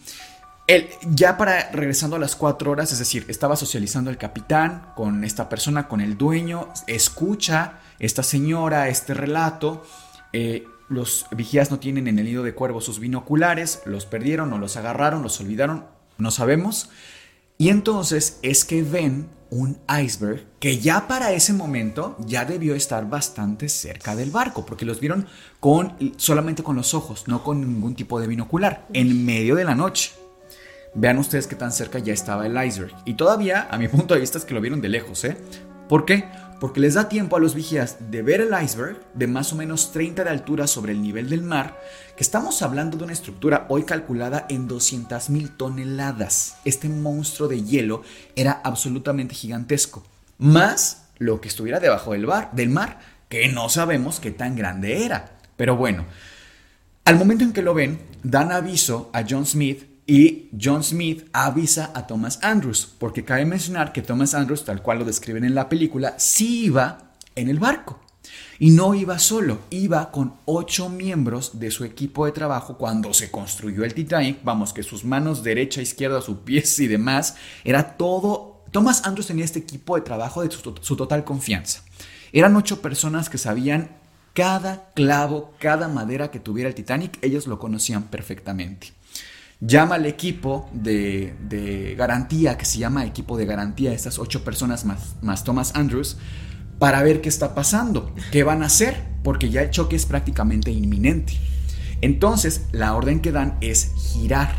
[0.66, 5.24] el, ya para regresando a las cuatro horas, es decir, estaba socializando el capitán con
[5.24, 9.84] esta persona, con el dueño, escucha esta señora, este relato.
[10.32, 14.58] Eh, los vigías no tienen en el nido de cuervo sus binoculares, los perdieron o
[14.58, 15.84] los agarraron, los olvidaron,
[16.18, 16.90] no sabemos.
[17.58, 23.08] Y entonces es que ven un iceberg que ya para ese momento ya debió estar
[23.08, 25.26] bastante cerca del barco, porque los vieron
[25.60, 29.74] con solamente con los ojos, no con ningún tipo de binocular, en medio de la
[29.74, 30.12] noche.
[30.94, 32.94] Vean ustedes qué tan cerca ya estaba el iceberg.
[33.04, 35.36] Y todavía, a mi punto de vista, es que lo vieron de lejos, ¿eh?
[35.88, 36.24] ¿Por qué?
[36.64, 39.92] porque les da tiempo a los vigías de ver el iceberg de más o menos
[39.92, 41.78] 30 de altura sobre el nivel del mar,
[42.16, 46.56] que estamos hablando de una estructura hoy calculada en 200.000 toneladas.
[46.64, 48.02] Este monstruo de hielo
[48.34, 50.04] era absolutamente gigantesco,
[50.38, 55.04] más lo que estuviera debajo del, bar, del mar, que no sabemos qué tan grande
[55.04, 55.36] era.
[55.58, 56.06] Pero bueno,
[57.04, 61.90] al momento en que lo ven, dan aviso a John Smith y John Smith avisa
[61.94, 65.68] a Thomas Andrews, porque cabe mencionar que Thomas Andrews, tal cual lo describen en la
[65.68, 68.00] película, sí iba en el barco.
[68.58, 73.30] Y no iba solo, iba con ocho miembros de su equipo de trabajo cuando se
[73.30, 74.42] construyó el Titanic.
[74.44, 78.62] Vamos, que sus manos derecha, izquierda, sus pies y demás, era todo...
[78.70, 81.82] Thomas Andrews tenía este equipo de trabajo de su, su total confianza.
[82.32, 83.96] Eran ocho personas que sabían
[84.32, 88.93] cada clavo, cada madera que tuviera el Titanic, ellos lo conocían perfectamente
[89.66, 95.16] llama al equipo de, garantía, que se llama equipo de garantía, estas ocho personas más,
[95.22, 96.16] más Thomas Andrews,
[96.78, 100.70] para ver qué está pasando, qué van a hacer, porque ya el choque es prácticamente
[100.70, 101.38] inminente.
[102.00, 104.52] Entonces, la orden que dan es girar,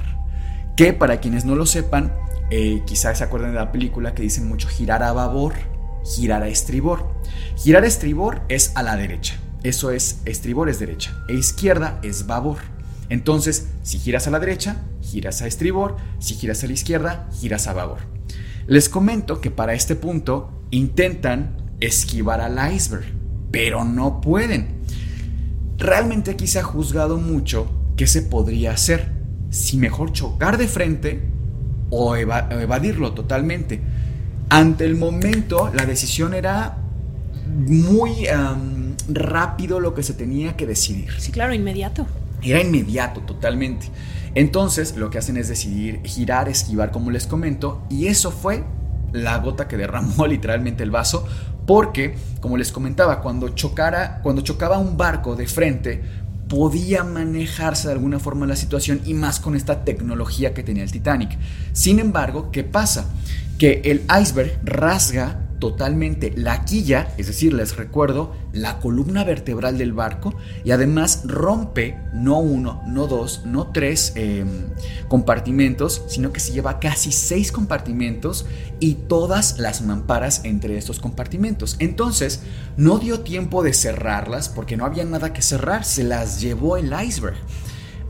[0.75, 2.13] que para quienes no lo sepan,
[2.49, 5.53] eh, quizás se acuerden de la película que dicen mucho girar a babor,
[6.05, 7.15] girar a estribor.
[7.57, 12.27] Girar a estribor es a la derecha, eso es estribor es derecha, e izquierda es
[12.27, 12.74] babor.
[13.09, 17.67] Entonces, si giras a la derecha, giras a estribor, si giras a la izquierda, giras
[17.67, 17.99] a babor.
[18.67, 23.05] Les comento que para este punto intentan esquivar al iceberg,
[23.51, 24.79] pero no pueden.
[25.77, 29.11] Realmente aquí se ha juzgado mucho qué se podría hacer,
[29.51, 31.29] si mejor chocar de frente
[31.91, 33.81] o evadirlo totalmente.
[34.49, 36.77] Ante el momento, la decisión era
[37.47, 38.27] muy
[39.07, 41.11] rápido lo que se tenía que decidir.
[41.19, 42.07] Sí, claro, inmediato.
[42.45, 43.87] Era inmediato totalmente.
[44.35, 48.63] Entonces lo que hacen es decidir girar, esquivar como les comento y eso fue
[49.11, 51.25] la gota que derramó literalmente el vaso
[51.65, 56.03] porque como les comentaba cuando chocara cuando chocaba un barco de frente
[56.47, 60.91] podía manejarse de alguna forma la situación y más con esta tecnología que tenía el
[60.91, 61.37] Titanic.
[61.73, 63.05] Sin embargo, ¿qué pasa?
[63.57, 69.93] Que el iceberg rasga totalmente la quilla, es decir, les recuerdo, la columna vertebral del
[69.93, 74.67] barco y además rompe no uno, no dos, no tres em,
[75.07, 78.45] compartimentos, sino que se lleva casi seis compartimentos
[78.79, 81.75] y todas las mamparas entre estos compartimentos.
[81.79, 82.41] Entonces,
[82.77, 86.93] no dio tiempo de cerrarlas porque no había nada que cerrar, se las llevó el
[86.93, 87.37] iceberg.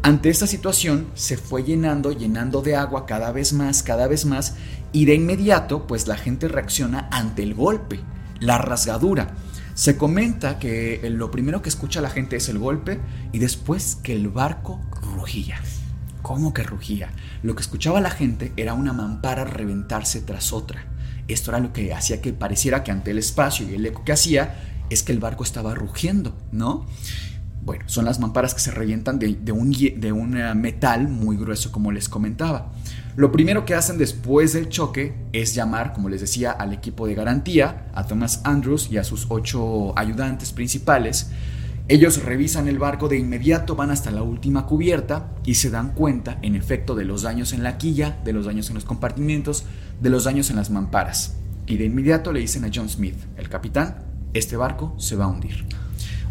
[0.05, 4.53] Ante esta situación se fue llenando, llenando de agua cada vez más, cada vez más,
[4.95, 7.99] y de inmediato pues la gente reacciona ante el golpe,
[8.39, 9.35] la rasgadura.
[9.73, 13.01] Se comenta que lo primero que escucha la gente es el golpe
[13.33, 14.79] y después que el barco
[15.17, 15.57] rugía.
[16.21, 17.11] ¿Cómo que rugía?
[17.43, 20.85] Lo que escuchaba la gente era una mampara reventarse tras otra.
[21.27, 24.13] Esto era lo que hacía que pareciera que ante el espacio y el eco que
[24.13, 24.55] hacía
[24.89, 26.85] es que el barco estaba rugiendo, ¿no?
[27.65, 31.73] Bueno, son las mamparas que se revientan de, un, de un eh, metal muy grueso,
[31.73, 32.71] como les comentaba.
[33.15, 37.15] Lo primero que hacen después del choque es llamar, como les decía, al equipo de
[37.15, 41.29] garantía, a Thomas Andrews y a sus ocho ayudantes principales.
[41.87, 46.39] Ellos revisan el barco de inmediato, van hasta la última cubierta y se dan cuenta,
[46.41, 49.63] en efecto, de los daños en la quilla, de los daños en los compartimientos,
[50.01, 51.37] de los daños en las mamparas.
[51.67, 54.03] Y de inmediato le dicen a John Smith, el capitán,
[54.33, 55.65] este barco se va a hundir.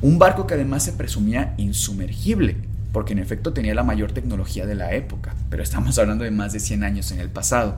[0.02, 2.58] Un barco que además se presumía insumergible,
[2.94, 6.52] porque en efecto tenía la mayor tecnología de la época, pero estamos hablando de más
[6.52, 7.76] de 100 años en el pasado.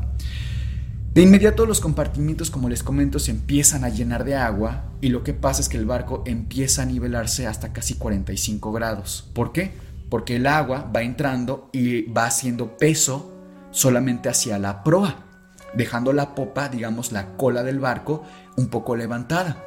[1.14, 5.24] De inmediato los compartimientos, como les comento, se empiezan a llenar de agua y lo
[5.24, 9.30] que pasa es que el barco empieza a nivelarse hasta casi 45 grados.
[9.32, 9.72] ¿Por qué?
[10.10, 13.32] Porque el agua va entrando y va haciendo peso
[13.70, 15.24] solamente hacia la proa,
[15.74, 18.22] dejando la popa, digamos la cola del barco,
[18.58, 19.64] un poco levantada.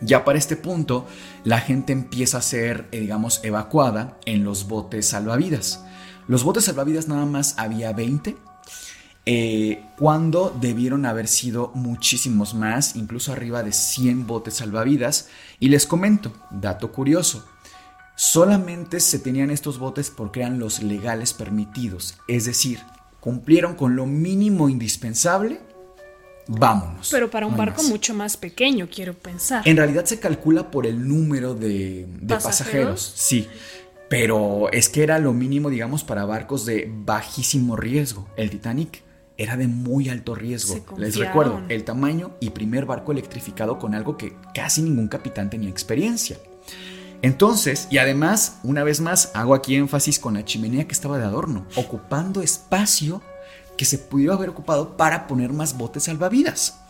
[0.00, 1.06] Ya para este punto,
[1.44, 5.84] la gente empieza a ser, eh, digamos, evacuada en los botes salvavidas.
[6.26, 8.36] Los botes salvavidas nada más había 20,
[9.26, 15.28] eh, cuando debieron haber sido muchísimos más, incluso arriba de 100 botes salvavidas.
[15.58, 17.46] Y les comento, dato curioso,
[18.16, 22.80] solamente se tenían estos botes porque eran los legales permitidos, es decir,
[23.20, 25.60] cumplieron con lo mínimo indispensable
[26.58, 27.08] vámonos.
[27.10, 29.66] Pero para un barco mucho más pequeño, quiero pensar.
[29.66, 33.12] En realidad se calcula por el número de, pasajeros?
[33.16, 33.48] sí.
[34.08, 38.26] Pero es que era lo mínimo, digamos, para barcos de bajísimo riesgo.
[38.36, 39.04] El Titanic
[39.36, 40.84] era de muy alto riesgo.
[40.98, 45.70] Les recuerdo, el tamaño y primer barco electrificado con algo que casi ningún capitán tenía
[45.70, 46.38] experiencia.
[47.22, 51.24] Entonces, y además, una vez más, hago aquí énfasis con la chimenea que estaba de
[51.24, 53.22] adorno, ocupando espacio
[53.80, 56.82] que se pudiera haber ocupado para poner más botes salvavidas.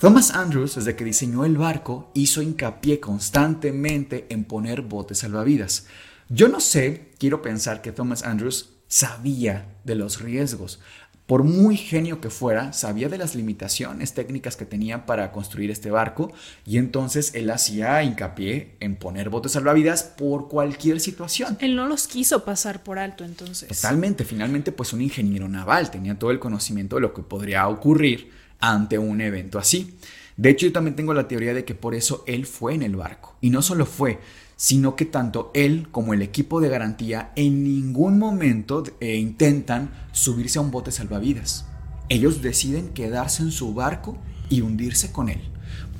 [0.00, 5.84] Thomas Andrews, desde que diseñó el barco, hizo hincapié constantemente en poner botes salvavidas.
[6.30, 10.80] Yo no sé, quiero pensar que Thomas Andrews sabía de los riesgos.
[11.28, 15.90] Por muy genio que fuera, sabía de las limitaciones técnicas que tenía para construir este
[15.90, 16.32] barco
[16.64, 21.58] y entonces él hacía hincapié en poner botes salvavidas por cualquier situación.
[21.60, 23.68] Él no los quiso pasar por alto entonces.
[23.68, 28.30] Totalmente, finalmente pues un ingeniero naval tenía todo el conocimiento de lo que podría ocurrir
[28.58, 29.98] ante un evento así.
[30.38, 32.96] De hecho yo también tengo la teoría de que por eso él fue en el
[32.96, 34.18] barco y no solo fue,
[34.58, 40.58] sino que tanto él como el equipo de garantía en ningún momento eh, intentan subirse
[40.58, 41.64] a un bote salvavidas.
[42.08, 44.18] Ellos deciden quedarse en su barco
[44.50, 45.40] y hundirse con él,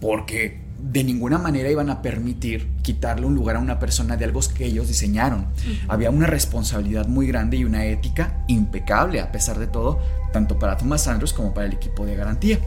[0.00, 4.40] porque de ninguna manera iban a permitir quitarle un lugar a una persona de algo
[4.52, 5.46] que ellos diseñaron.
[5.86, 10.00] Había una responsabilidad muy grande y una ética impecable, a pesar de todo,
[10.32, 12.58] tanto para Thomas Andrews como para el equipo de garantía.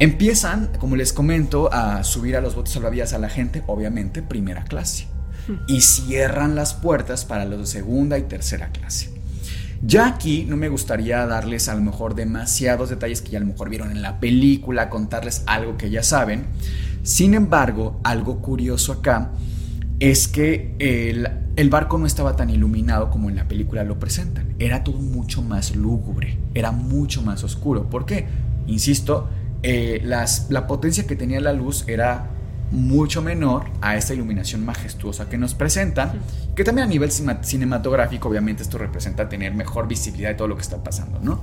[0.00, 4.64] Empiezan, como les comento, a subir a los botes salvavidas a la gente, obviamente primera
[4.64, 5.08] clase.
[5.66, 9.18] Y cierran las puertas para los de segunda y tercera clase.
[9.82, 13.46] Ya aquí no me gustaría darles a lo mejor demasiados detalles que ya a lo
[13.46, 16.46] mejor vieron en la película, contarles algo que ya saben.
[17.02, 19.30] Sin embargo, algo curioso acá
[19.98, 24.54] es que el, el, barco no estaba tan iluminado como en la película lo presentan.
[24.58, 27.88] Era todo mucho más lúgubre, era mucho más oscuro.
[27.88, 28.26] ¿Por qué?
[28.66, 29.28] Insisto,
[29.62, 32.30] eh, la potencia que tenía la luz era
[32.70, 36.12] mucho menor a esta iluminación majestuosa que nos presentan,
[36.54, 40.62] que también a nivel cinematográfico obviamente esto representa tener mejor visibilidad de todo lo que
[40.62, 41.40] está pasando, ¿no?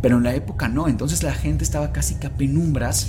[0.00, 3.08] Pero en la época no, entonces la gente estaba casi que a penumbras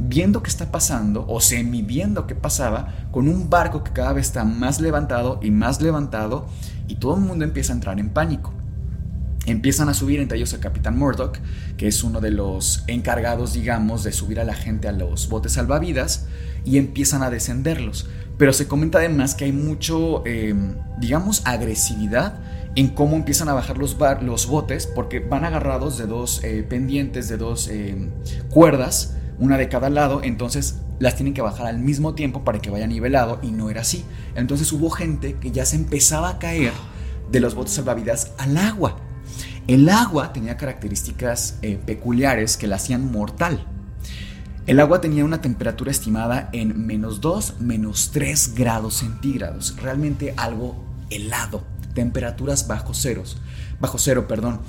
[0.00, 4.26] viendo qué está pasando o semi viendo qué pasaba con un barco que cada vez
[4.26, 6.46] está más levantado y más levantado
[6.86, 8.52] y todo el mundo empieza a entrar en pánico.
[9.48, 11.38] Empiezan a subir entre ellos el capitán Murdoch,
[11.78, 15.52] que es uno de los encargados, digamos, de subir a la gente a los botes
[15.52, 16.26] salvavidas,
[16.66, 18.10] y empiezan a descenderlos.
[18.36, 20.54] Pero se comenta además que hay mucho, eh,
[21.00, 22.40] digamos, agresividad
[22.76, 27.30] en cómo empiezan a bajar los, los botes porque van agarrados de dos eh, pendientes,
[27.30, 27.96] de dos eh,
[28.50, 32.68] cuerdas, una de cada lado, entonces las tienen que bajar al mismo tiempo para que
[32.68, 34.04] vaya nivelado y no era así.
[34.34, 36.72] Entonces hubo gente que ya se empezaba a caer
[37.30, 39.07] de los botes salvavidas al agua.
[39.68, 43.66] El agua tenía características eh, peculiares que la hacían mortal.
[44.66, 50.74] El agua tenía una temperatura estimada en menos 2, menos 3 grados centígrados, realmente algo
[51.10, 51.62] helado
[51.92, 53.36] temperaturas bajo ceros,
[53.80, 54.60] bajo cero, perdón.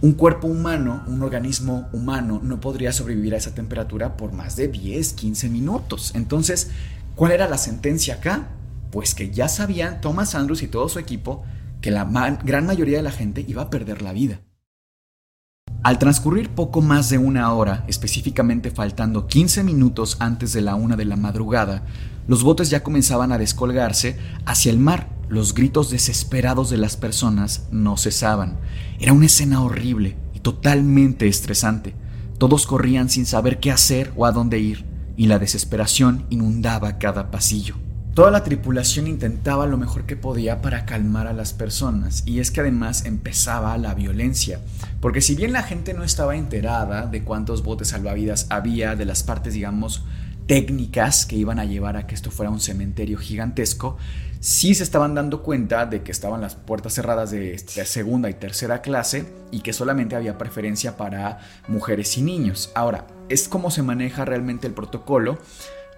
[0.00, 4.68] Un cuerpo humano, un organismo humano, no podría sobrevivir a esa temperatura por más de
[4.68, 6.10] 10, 15 minutos.
[6.14, 6.70] Entonces,
[7.14, 8.48] ¿cuál era la sentencia acá?
[8.90, 11.44] Pues que ya sabían Thomas Andrews y todo su equipo
[11.82, 12.04] que la
[12.42, 14.40] gran mayoría de la gente iba a perder la vida.
[15.82, 20.96] Al transcurrir poco más de una hora, específicamente faltando 15 minutos antes de la una
[20.96, 21.84] de la madrugada,
[22.28, 24.16] los botes ya comenzaban a descolgarse
[24.46, 25.08] hacia el mar.
[25.28, 28.60] Los gritos desesperados de las personas no cesaban.
[29.00, 31.94] Era una escena horrible y totalmente estresante.
[32.38, 34.84] Todos corrían sin saber qué hacer o a dónde ir,
[35.16, 37.74] y la desesperación inundaba cada pasillo.
[38.14, 42.50] Toda la tripulación intentaba lo mejor que podía para calmar a las personas y es
[42.50, 44.60] que además empezaba la violencia,
[45.00, 49.22] porque si bien la gente no estaba enterada de cuántos botes salvavidas había, de las
[49.22, 50.04] partes digamos
[50.46, 53.96] técnicas que iban a llevar a que esto fuera un cementerio gigantesco,
[54.40, 58.82] sí se estaban dando cuenta de que estaban las puertas cerradas de, segunda y tercera
[58.82, 62.72] clase y que solamente había preferencia para mujeres y niños.
[62.74, 65.38] Ahora, es como se maneja realmente el protocolo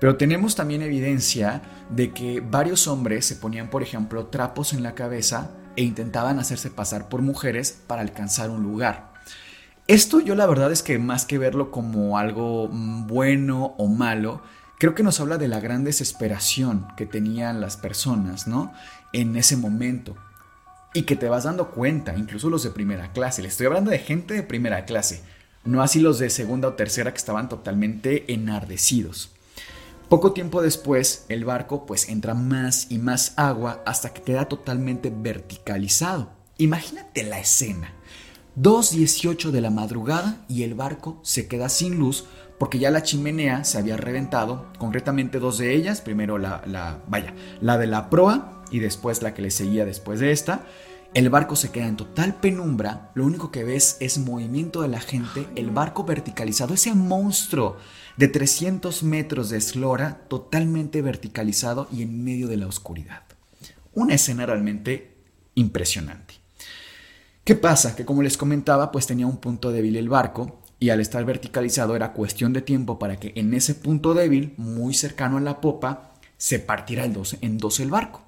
[0.05, 4.95] pero tenemos también evidencia de que varios hombres se ponían, por ejemplo, trapos en la
[4.95, 9.15] cabeza e intentaban hacerse pasar por mujeres para alcanzar un lugar.
[9.87, 14.43] Esto yo la verdad es que más que verlo como algo bueno o malo,
[14.79, 18.75] creo que nos habla de la gran desesperación que tenían las personas, ¿no?
[19.15, 20.17] En ese momento.
[20.93, 23.41] Y que te vas dando cuenta, incluso los de primera clase.
[23.41, 25.25] Le estoy hablando de gente de primera clase,
[25.65, 29.34] no así los de segunda o tercera que estaban totalmente enardecidos.
[30.09, 35.11] Poco tiempo después, el barco pues entra más y más agua hasta que queda totalmente
[35.15, 36.31] verticalizado.
[36.59, 37.93] Imagínate la escena.
[38.57, 42.27] 2.18 de la madrugada y el barco se queda sin luz
[42.59, 47.35] porque ya la chimenea se había reventado, concretamente dos de ellas, primero la, la, vaya,
[47.61, 50.67] la de la proa y después la que le seguía después de esta.
[51.15, 55.01] El barco se queda en total penumbra, lo único que ves es movimiento de la
[55.01, 57.77] gente, el barco verticalizado, ese monstruo
[58.17, 63.23] de 300 metros de eslora totalmente verticalizado y en medio de la oscuridad.
[63.93, 65.15] Una escena realmente
[65.55, 66.35] impresionante.
[67.45, 67.95] ¿Qué pasa?
[67.97, 71.97] Que como les comentaba, pues tenía un punto débil el barco y al estar verticalizado
[71.97, 76.15] era cuestión de tiempo para que en ese punto débil, muy cercano a la popa,
[76.37, 78.25] se partiera en dos el barco.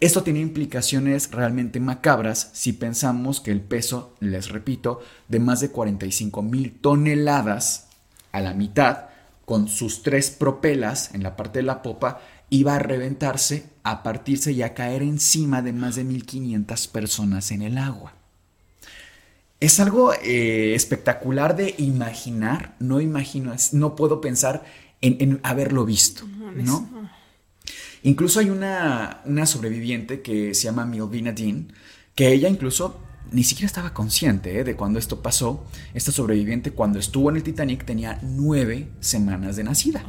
[0.00, 5.70] Esto tiene implicaciones realmente macabras si pensamos que el peso, les repito, de más de
[5.70, 7.88] 45 mil toneladas
[8.32, 9.13] a la mitad
[9.44, 12.20] con sus tres propelas en la parte de la popa,
[12.50, 17.62] iba a reventarse, a partirse y a caer encima de más de 1500 personas en
[17.62, 18.14] el agua.
[19.60, 24.64] Es algo eh, espectacular de imaginar, no imagino, no puedo pensar
[25.00, 26.88] en, haberlo visto, ¿no?
[28.02, 31.72] Incluso hay una, una sobreviviente que se llama Milvina Dean,
[32.14, 33.00] que ella incluso
[33.32, 34.64] ni siquiera estaba consciente ¿eh?
[34.64, 35.64] de cuando esto pasó.
[35.92, 40.04] Esta sobreviviente cuando estuvo en el Titanic tenía nueve semanas de nacida.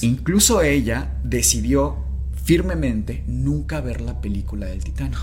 [0.00, 1.96] Incluso ella decidió
[2.44, 5.18] firmemente nunca ver la película del Titanic,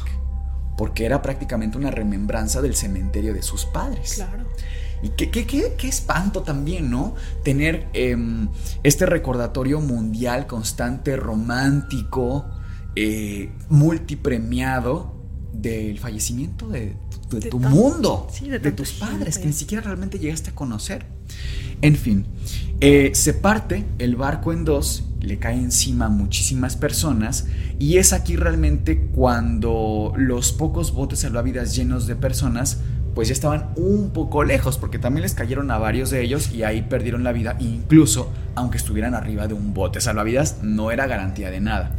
[0.77, 4.13] porque era prácticamente una remembranza del cementerio de sus padres.
[4.15, 4.47] Claro.
[5.01, 7.15] Y qué, qué, qué, espanto también, ¿no?
[7.43, 8.49] Tener em,
[8.83, 12.45] este recordatorio mundial constante, romántico,
[12.95, 15.18] eh, multipremiado
[15.53, 16.95] del fallecimiento de,
[17.49, 21.05] tu mundo, de, tus padres, que ni siquiera realmente llegaste a conocer.
[21.81, 22.25] En fin,
[22.81, 27.47] eh, se parte el barco en dos, le cae encima a muchísimas personas
[27.77, 32.79] y es aquí realmente cuando los pocos botes salvavidas llenos de personas
[33.15, 36.63] pues ya estaban un poco lejos porque también les cayeron a varios de ellos y
[36.63, 41.51] ahí perdieron la vida incluso aunque estuvieran arriba de un bote salvavidas no era garantía
[41.51, 41.95] de nada.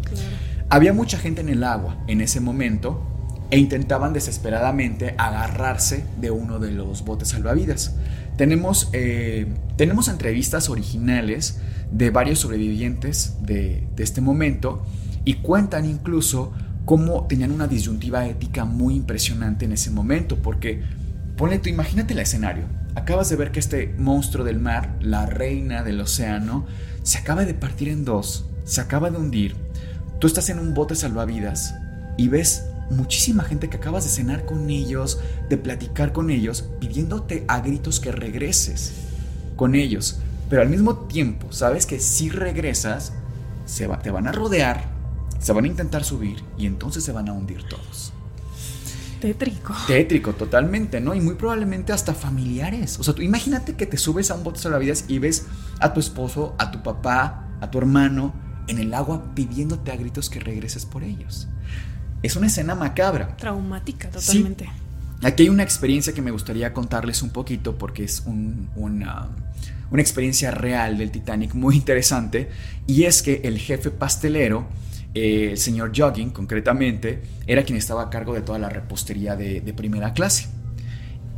[0.70, 3.02] Había mucha gente en el agua en ese momento
[3.50, 7.96] e intentaban desesperadamente agarrarse de uno de los botes salvavidas.
[8.36, 9.46] Tenemos, eh,
[9.76, 14.86] tenemos entrevistas originales de varios sobrevivientes de, este momento
[15.24, 16.52] y cuentan incluso
[16.84, 20.82] cómo tenían una disyuntiva ética muy impresionante en ese momento, porque
[21.36, 22.64] ponle tú, imagínate el escenario.
[22.94, 26.66] acabas de ver que este monstruo del mar, la reina del océano,
[27.02, 29.56] se acaba de partir en dos, se acaba de hundir.
[30.18, 31.74] Tú estás en un bote salvavidas
[32.16, 37.44] y ves muchísima gente que acabas de cenar con ellos, de platicar con ellos, pidiéndote
[37.48, 38.92] a gritos que regreses
[39.56, 40.18] con ellos.
[40.48, 43.12] Pero al mismo tiempo, sabes que si regresas,
[43.64, 44.84] se te van a rodear,
[45.38, 48.12] se van a intentar subir y entonces se van a hundir todos.
[49.20, 49.74] Tétrico.
[49.86, 51.14] Tétrico, totalmente, ¿no?
[51.14, 52.98] Y muy probablemente hasta familiares.
[52.98, 55.46] O sea, tú imagínate que te subes a un bote salvavidas y ves
[55.78, 58.32] a tu esposo, a tu papá, a tu hermano
[58.66, 61.48] en el agua pidiéndote a gritos que regreses por ellos.
[62.22, 63.36] Es una escena macabra.
[63.36, 64.68] Traumática, totalmente.
[65.22, 69.28] Aquí hay una experiencia que me gustaría contarles un poquito porque es una,
[69.90, 72.50] una experiencia real del Titanic muy interesante.
[72.86, 74.66] Y es que el jefe pastelero
[75.14, 80.12] el señor Jogging, concretamente, era quien estaba a cargo de toda la repostería de, primera
[80.12, 80.48] clase.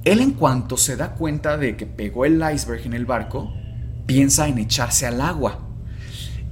[0.05, 3.55] Él en cuanto se da cuenta de que pegó el iceberg en el barco,
[4.07, 5.69] piensa en echarse al agua.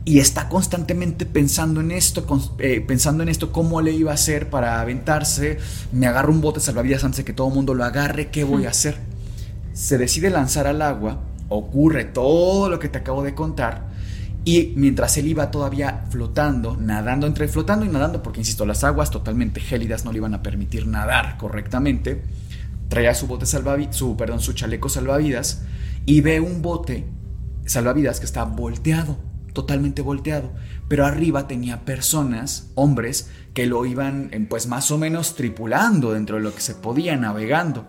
[0.05, 2.27] Y está constantemente pensando en esto,
[2.59, 5.59] eh, pensando en esto, cómo le iba a hacer para aventarse.
[5.93, 8.67] Me agarro un bote salvavidas antes de que todo el mundo lo agarre, ¿qué voy
[8.67, 8.97] a hacer?
[9.75, 13.91] Se decide lanzar al agua, ocurre todo lo que te acabo de contar,
[14.45, 19.11] y mientras él iba todavía flotando, nadando entre flotando y nadando, porque insisto, las aguas
[19.11, 22.23] totalmente gélidas no le iban a permitir nadar correctamente,
[22.89, 25.63] traía su bote salvavidas, su, perdón, su chaleco salvavidas
[26.07, 27.07] y ve un bote
[27.67, 29.19] salvavidas que está volteado,
[29.53, 30.53] totalmente volteado,
[30.89, 36.43] pero arriba tenía personas, hombres, que lo iban pues más o menos tripulando dentro de
[36.43, 37.87] lo que se podía navegando.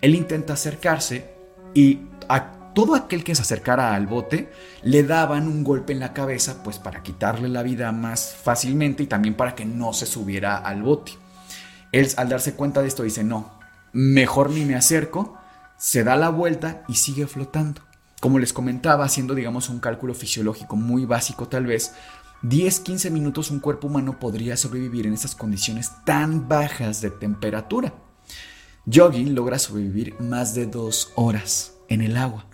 [0.00, 1.34] Él intenta acercarse
[1.74, 2.00] y
[2.74, 4.52] todo aquel que se acercara al bote
[4.82, 9.06] le daban un golpe en la cabeza, pues para quitarle la vida más fácilmente y
[9.06, 11.12] también para que no se subiera al bote.
[11.92, 13.58] Él al darse cuenta de esto dice, no,
[13.92, 15.38] mejor ni me acerco,
[15.78, 17.80] se da la vuelta y sigue flotando.
[18.24, 21.92] Como les comentaba, haciendo digamos un cálculo fisiológico muy básico tal vez,
[22.42, 27.92] 10-15 minutos un cuerpo humano podría sobrevivir en esas condiciones tan bajas de temperatura.
[28.86, 32.46] Yogi logra sobrevivir más de dos horas en el agua.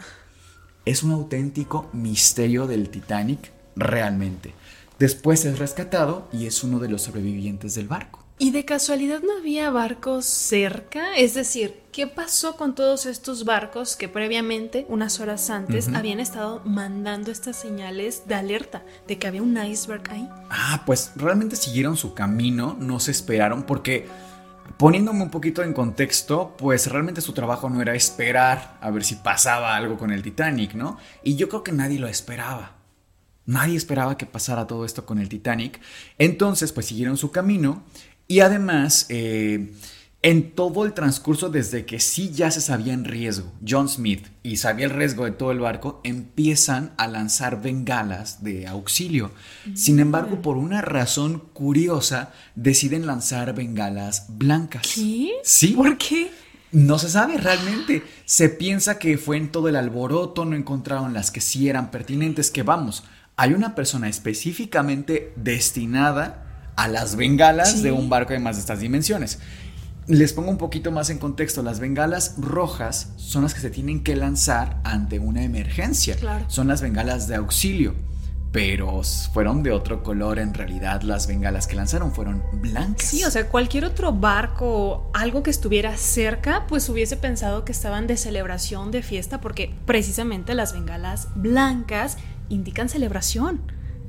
[0.87, 4.53] Es un auténtico misterio del Titanic, realmente.
[4.99, 8.20] Después es rescatado y es uno de los sobrevivientes del barco.
[8.43, 11.15] ¿Y de casualidad no había barcos cerca?
[11.15, 16.63] Es decir, ¿qué pasó con todos estos barcos que previamente, unas horas antes, habían estado
[16.65, 20.27] mandando estas señales de alerta de que había un iceberg ahí?
[20.49, 24.09] Ah, pues realmente siguieron su camino, no se esperaron porque
[24.79, 29.17] Poniéndome un poquito en contexto, pues realmente su trabajo no era esperar a ver si
[29.17, 30.97] pasaba algo con el Titanic, ¿no?
[31.23, 32.81] Y yo creo que nadie lo esperaba.
[33.51, 35.81] Nadie esperaba que pasara todo esto con el Titanic.
[36.19, 37.83] Entonces, pues siguieron su camino
[38.31, 39.07] y además...
[39.09, 39.73] Eh,
[40.23, 44.57] en todo el transcurso desde que sí ya se sabía en riesgo, John Smith y
[44.57, 49.31] sabía el riesgo de todo el barco, empiezan a lanzar bengalas de auxilio.
[49.75, 54.83] Sin embargo, por una razón curiosa, deciden lanzar bengalas blancas.
[54.95, 55.33] ¿Qué?
[55.43, 55.69] Sí.
[55.69, 56.31] ¿Por qué?
[56.71, 58.03] No se sabe realmente.
[58.27, 62.51] Se piensa que fue en todo el alboroto, no encontraron las que sí eran pertinentes,
[62.51, 63.05] que vamos,
[63.37, 68.81] hay una persona específicamente destinada a las bengalas de un barco de más de estas
[68.81, 69.39] dimensiones.
[70.07, 71.63] Les pongo un poquito más en contexto.
[71.63, 76.17] Las bengalas rojas son las que se tienen que lanzar ante una emergencia.
[76.49, 77.95] Son las bengalas de auxilio.
[78.53, 79.03] Pero
[79.33, 81.03] fueron de otro color en realidad.
[81.03, 83.07] Las bengalas que lanzaron fueron blancas.
[83.07, 87.71] Sí, o sea, cualquier otro barco o algo que estuviera cerca, pues hubiese pensado que
[87.71, 92.17] estaban de celebración, de fiesta, porque precisamente las bengalas blancas
[92.49, 93.61] indican celebración.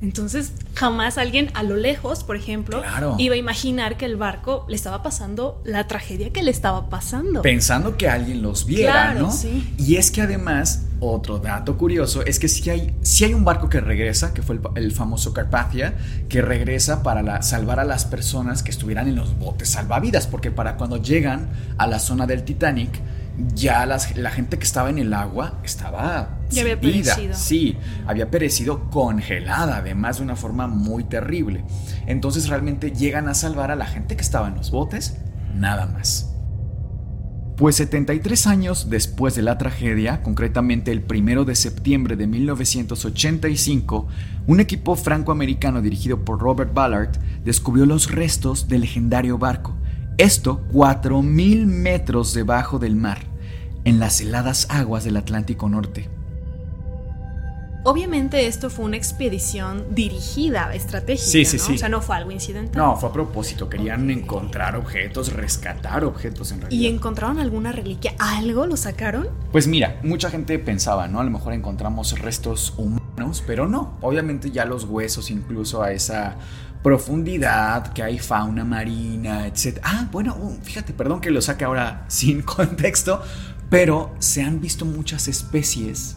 [0.02, 2.82] Entonces, jamás alguien a lo lejos, por ejemplo,
[3.18, 7.40] iba a imaginar que el barco le estaba pasando la tragedia que le estaba pasando.
[7.42, 9.30] Pensando que alguien los viera, ¿no?
[9.78, 13.68] Y es que además, otro dato curioso es que si hay, si hay un barco
[13.68, 15.94] que regresa, que fue el, famoso Carpathia,
[16.28, 20.76] que regresa para salvar a las personas que estuvieran en los botes salvavidas, porque para
[20.76, 22.90] cuando llegan a la zona del Titanic,
[23.54, 23.98] ya la
[24.30, 27.34] gente que estaba en el agua estaba ya había perecido.
[27.34, 27.76] Sí,
[28.06, 31.64] había perecido congelada, además de una forma muy terrible.
[32.06, 35.16] Entonces realmente llegan a salvar a la gente que estaba en los botes,
[35.54, 36.28] nada más.
[37.56, 44.08] Pues 73 años después de la tragedia, concretamente el 1 de septiembre de 1985,
[44.46, 47.12] un equipo francoamericano dirigido por Robert Ballard
[47.44, 49.76] descubrió los restos del legendario barco
[50.18, 53.18] esto 4.000 metros debajo del mar,
[53.84, 56.08] en las heladas aguas del Atlántico Norte.
[57.84, 61.64] Obviamente esto fue una expedición dirigida, estratégica, Sí, sí, ¿no?
[61.64, 61.74] sí.
[61.74, 62.80] O sea, no fue algo incidental.
[62.80, 63.68] No, fue a propósito.
[63.68, 66.80] Querían encontrar objetos, rescatar objetos en realidad.
[66.80, 68.14] ¿Y encontraron alguna reliquia?
[68.20, 69.28] ¿Algo lo sacaron?
[69.50, 71.18] Pues mira, mucha gente pensaba, ¿no?
[71.18, 73.98] A lo mejor encontramos restos humanos, pero no.
[74.00, 76.36] Obviamente ya los huesos, incluso a esa
[76.82, 79.78] profundidad, que hay fauna marina, etc.
[79.82, 83.22] Ah, bueno, uh, fíjate, perdón que lo saque ahora sin contexto,
[83.70, 86.16] pero se han visto muchas especies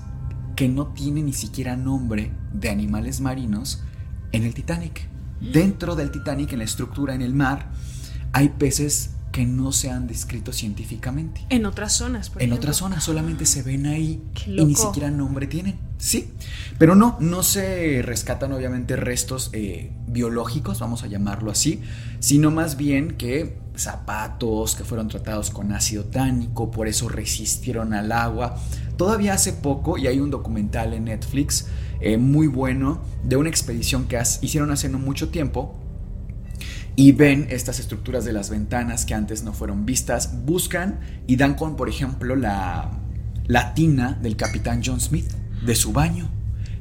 [0.55, 3.83] que no tienen ni siquiera nombre de animales marinos
[4.31, 5.07] en el Titanic.
[5.39, 7.69] Dentro del Titanic, en la estructura en el mar,
[8.31, 11.41] hay peces que no se han descrito científicamente.
[11.49, 12.61] En otras zonas, por En ejemplo.
[12.61, 15.77] otras zonas solamente se ven ahí Qué y ni siquiera nombre tienen.
[15.97, 16.31] Sí,
[16.77, 21.81] pero no, no se rescatan obviamente restos eh, biológicos, vamos a llamarlo así,
[22.21, 28.13] sino más bien que zapatos que fueron tratados con ácido tánico, por eso resistieron al
[28.13, 28.55] agua.
[28.95, 31.67] Todavía hace poco, y hay un documental en Netflix
[31.99, 35.75] eh, muy bueno de una expedición que hicieron hace no mucho tiempo,
[36.95, 41.55] y ven estas estructuras de las ventanas que antes no fueron vistas, buscan y dan
[41.55, 42.91] con, por ejemplo, la,
[43.47, 45.31] la tina del capitán John Smith
[45.65, 46.29] de su baño.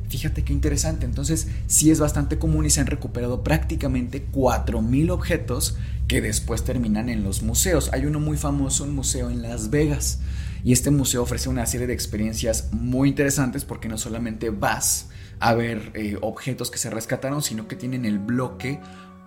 [0.08, 5.76] Fíjate qué interesante, entonces sí es bastante común y se han recuperado prácticamente 4.000 objetos
[6.06, 7.90] que después terminan en los museos.
[7.92, 10.20] Hay uno muy famoso, un museo en Las Vegas,
[10.62, 15.08] y este museo ofrece una serie de experiencias muy interesantes porque no solamente vas
[15.40, 18.80] a ver eh, objetos que se rescataron, sino que tienen el bloque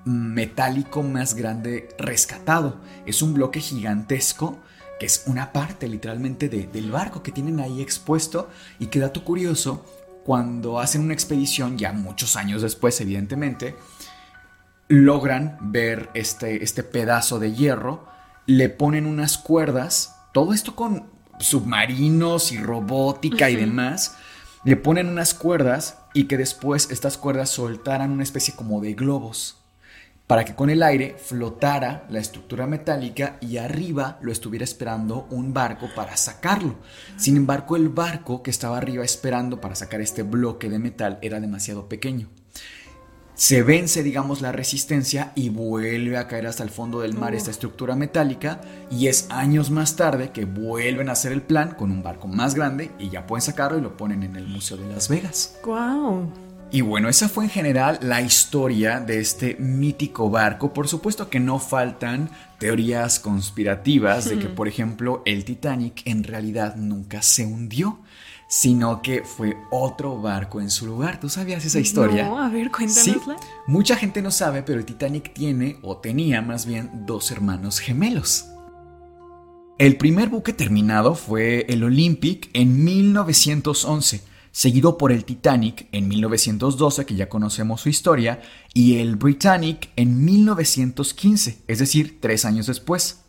[0.08, 2.78] metálico más grande rescatado.
[3.06, 4.58] Es un bloque gigantesco
[5.00, 8.50] que es una parte literalmente de- del barco que tienen ahí expuesto.
[8.80, 9.86] Y que dato curioso,
[10.26, 13.76] cuando hacen una expedición, ya muchos años después evidentemente,
[14.88, 18.08] logran ver este, este pedazo de hierro,
[18.46, 24.16] le ponen unas cuerdas, todo esto con submarinos y robótica y demás,
[24.64, 29.64] le ponen unas cuerdas y que después estas cuerdas soltaran una especie como de globos
[30.28, 35.54] para que con el aire flotara la estructura metálica y arriba lo estuviera esperando un
[35.54, 36.76] barco para sacarlo.
[37.16, 41.40] Sin embargo, el barco que estaba arriba esperando para sacar este bloque de metal era
[41.40, 42.28] demasiado pequeño.
[43.38, 47.52] Se vence, digamos, la resistencia y vuelve a caer hasta el fondo del mar esta
[47.52, 52.02] estructura metálica y es años más tarde que vuelven a hacer el plan con un
[52.02, 55.08] barco más grande y ya pueden sacarlo y lo ponen en el Museo de Las
[55.08, 55.60] Vegas.
[55.64, 56.47] ¡Guau!
[56.70, 60.74] Y bueno, esa fue en general la historia de este mítico barco.
[60.74, 66.76] Por supuesto que no faltan teorías conspirativas de que, por ejemplo, el Titanic en realidad
[66.76, 68.00] nunca se hundió,
[68.50, 71.22] sino que fue otro barco en su lugar.
[71.22, 72.28] ¿Tú sabías esa historia?
[72.28, 73.38] No, a ver, Sí, cuéntanosla.
[73.68, 78.46] mucha gente no sabe, pero el Titanic tiene, o tenía más bien, dos hermanos gemelos.
[79.78, 84.22] El primer buque terminado fue el Olympic en 1911,
[84.58, 88.42] seguido por el Titanic en 1912, que ya conocemos su historia,
[88.74, 93.22] y el Britannic en 1915, es decir, tres años después.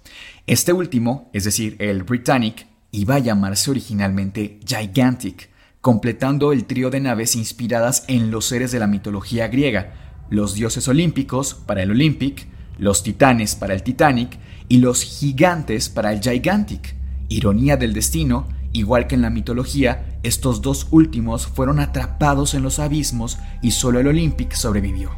[0.46, 5.50] Este último, es decir, el Britannic, iba a llamarse originalmente Gigantic,
[5.82, 10.88] completando el trío de naves inspiradas en los seres de la mitología griega, los dioses
[10.88, 12.46] olímpicos para el Olympic,
[12.78, 14.38] los titanes para el Titanic
[14.70, 16.94] y los gigantes para el Gigantic.
[17.28, 18.48] Ironía del destino,
[18.78, 24.00] igual que en la mitología, estos dos últimos fueron atrapados en los abismos y solo
[24.00, 25.10] el Olympic sobrevivió.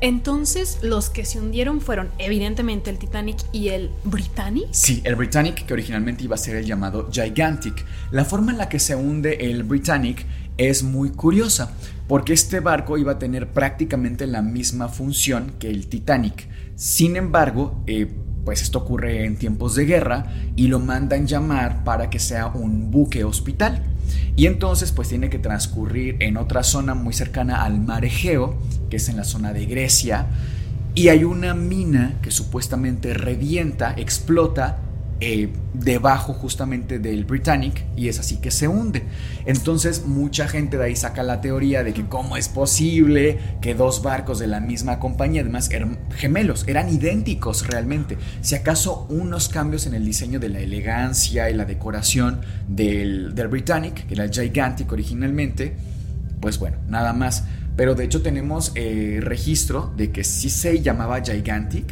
[0.00, 4.68] Entonces, los que se hundieron fueron evidentemente el Titanic y el Britannic.
[4.70, 7.84] Sí, el Britannic, que originalmente iba a ser el llamado Gigantic.
[8.12, 10.24] La forma en la que se hunde el Britannic
[10.56, 11.76] es muy curiosa,
[12.06, 16.48] porque este barco iba a tener prácticamente la misma función que el Titanic.
[16.76, 18.08] Sin embargo, eh,
[18.48, 22.90] pues esto ocurre en tiempos de guerra y lo mandan llamar para que sea un
[22.90, 23.82] buque hospital.
[24.36, 28.56] Y entonces pues tiene que transcurrir en otra zona muy cercana al mar Egeo,
[28.88, 30.28] que es en la zona de Grecia,
[30.94, 34.78] y hay una mina que supuestamente revienta, explota
[35.20, 39.02] eh, debajo justamente del Britannic y es así que se hunde.
[39.46, 44.02] Entonces mucha gente de ahí saca la teoría de que cómo es posible que dos
[44.02, 48.16] barcos de la misma compañía, además eran gemelos, eran idénticos realmente.
[48.42, 53.48] Si acaso unos cambios en el diseño de la elegancia y la decoración del, del
[53.48, 55.76] Britannic, que era el Gigantic originalmente,
[56.40, 57.44] pues bueno, nada más.
[57.76, 61.86] Pero de hecho tenemos eh, registro de que sí se llamaba Gigantic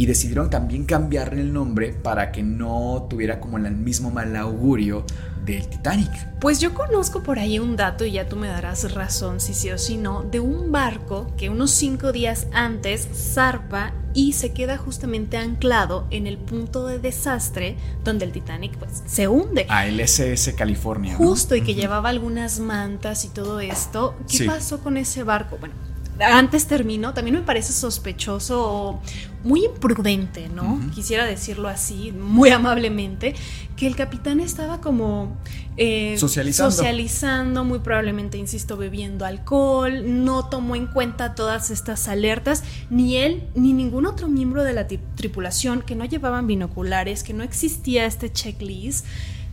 [0.00, 5.04] y decidieron también cambiarle el nombre para que no tuviera como el mismo mal augurio
[5.44, 6.10] del Titanic.
[6.40, 9.70] Pues yo conozco por ahí un dato, y ya tú me darás razón si sí
[9.70, 14.78] o si no, de un barco que unos cinco días antes zarpa y se queda
[14.78, 19.66] justamente anclado en el punto de desastre donde el Titanic pues se hunde.
[19.68, 21.14] A el SS California.
[21.16, 24.16] Justo, y que llevaba algunas mantas y todo esto.
[24.30, 25.58] ¿Qué pasó con ese barco?
[25.60, 25.74] Bueno,
[26.20, 29.00] antes terminó, también me parece sospechoso
[29.42, 30.80] muy imprudente, ¿no?
[30.94, 33.34] Quisiera decirlo así, muy amablemente,
[33.76, 35.36] que el capitán estaba como
[35.76, 36.70] eh, socializando.
[36.70, 43.42] socializando, muy probablemente, insisto, bebiendo alcohol, no tomó en cuenta todas estas alertas, ni él
[43.54, 48.30] ni ningún otro miembro de la tripulación que no llevaban binoculares, que no existía este
[48.30, 49.06] checklist,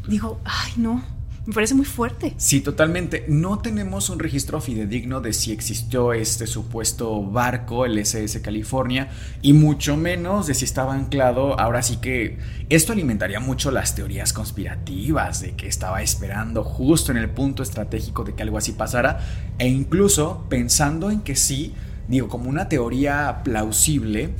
[0.07, 1.03] dijo, ay no,
[1.47, 2.33] me parece muy fuerte.
[2.35, 3.23] Sí, totalmente.
[3.29, 9.07] No tenemos un registro fidedigno de si existió este supuesto barco, el SS California,
[9.41, 11.57] y mucho menos de si estaba anclado.
[11.57, 12.37] Ahora sí que
[12.67, 18.25] esto alimentaría mucho las teorías conspirativas de que estaba esperando justo en el punto estratégico
[18.25, 19.21] de que algo así pasara,
[19.57, 21.73] e incluso pensando en que sí,
[22.09, 24.31] digo, como una teoría plausible,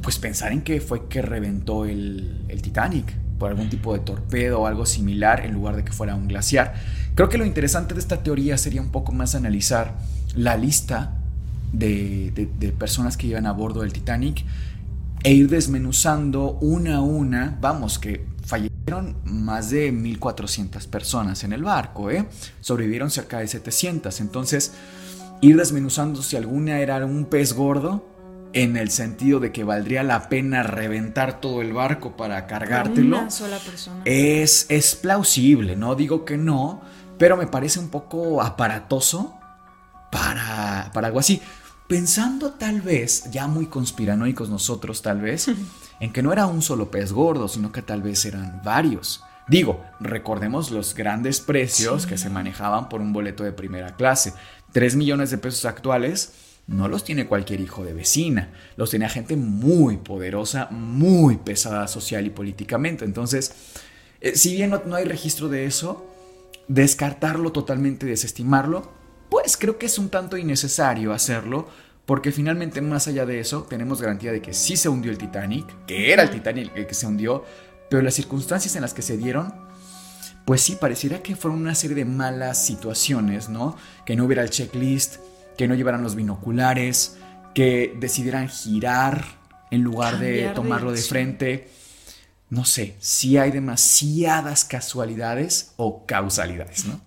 [0.00, 4.66] pues pensar en que fue que reventó el, Titanic por algún tipo de torpedo o
[4.66, 6.74] algo similar en lugar de que fuera un glaciar.
[7.14, 9.94] Creo que lo interesante de esta teoría sería un poco más analizar
[10.34, 11.16] la lista
[11.72, 14.44] de, personas que iban a bordo del Titanic
[15.22, 21.62] e ir desmenuzando una a una, vamos, que fallecieron más de 1.400 personas en el
[21.62, 22.26] barco, ¿eh?
[22.60, 24.72] sobrevivieron cerca de 700, entonces
[25.40, 28.17] ir desmenuzando si alguna era un pez gordo
[28.52, 33.18] en el sentido de que valdría la pena reventar todo el barco para cargártelo.
[33.18, 34.00] Una sola persona.
[34.04, 36.80] Es, es plausible, no digo que no,
[37.18, 39.34] pero me parece un poco aparatoso
[40.10, 41.40] para, para algo así.
[41.86, 45.48] Pensando tal vez, ya muy conspiranoicos nosotros tal vez,
[46.00, 49.22] en que no era un solo pez gordo, sino que tal vez eran varios.
[49.48, 54.34] Digo, recordemos los grandes precios que se manejaban por un boleto de primera clase.
[54.72, 59.36] 3 millones de pesos actuales no los tiene cualquier hijo de vecina, los tenía gente
[59.36, 63.06] muy poderosa, muy pesada social y políticamente.
[63.06, 63.52] Entonces,
[64.20, 66.06] eh, si bien no, hay registro de eso,
[66.68, 68.92] descartarlo totalmente, desestimarlo,
[69.30, 71.68] pues creo que es un tanto innecesario hacerlo,
[72.04, 75.86] porque finalmente más allá de eso tenemos garantía de que sí se hundió el Titanic,
[75.86, 77.44] que era el Titanic el que se hundió,
[77.88, 79.54] pero las circunstancias en las que se dieron,
[80.44, 83.76] pues sí, pareciera que fueron una serie de malas situaciones, ¿no?
[84.04, 85.16] Que no hubiera el checklist,
[85.58, 87.18] que no llevaran los binoculares,
[87.52, 89.24] que decidieran girar
[89.70, 91.68] en lugar de tomarlo de, frente.
[92.48, 97.00] No sé, si hay demasiadas casualidades o causalidades, ¿no?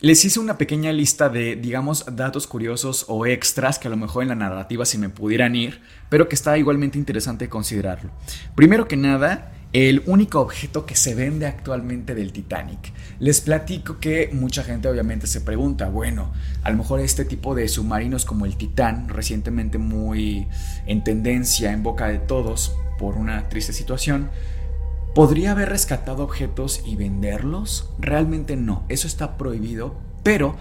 [0.00, 4.22] Les hice una pequeña lista de, digamos, datos curiosos o extras que a lo mejor
[4.22, 5.80] en la narrativa se me pudieran ir,
[6.10, 8.10] pero que está igualmente interesante considerarlo.
[8.54, 12.94] Primero que nada, el único objeto que se vende actualmente del Titanic.
[13.18, 17.68] Les platico que mucha gente obviamente se pregunta, bueno, a lo mejor este tipo de
[17.68, 20.48] submarinos como el Titán, recientemente muy
[20.86, 24.30] en tendencia, en boca de todos por una triste situación,
[25.14, 27.90] ¿podría haber rescatado objetos y venderlos?
[27.98, 30.56] Realmente no, eso está prohibido, pero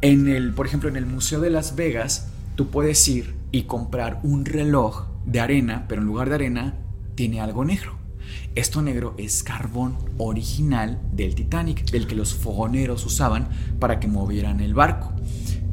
[0.00, 4.18] en el, por ejemplo, en el Museo de Las Vegas, tú puedes ir y comprar
[4.24, 6.74] un reloj de arena, pero en lugar de arena
[7.14, 8.05] tiene algo negro.
[8.54, 13.48] Esto negro es carbón original del Titanic, del que los fogoneros usaban
[13.78, 15.12] para que movieran el barco.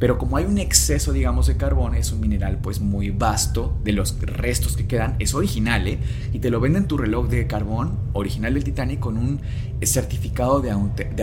[0.04, 3.94] Pero como hay un exceso, digamos, de carbón, es un mineral pues muy vasto de
[3.94, 5.98] los restos que quedan, es original, ¿eh?
[6.34, 9.40] Y te lo venden tu reloj de carbón original del Titanic con un
[9.82, 10.72] certificado de,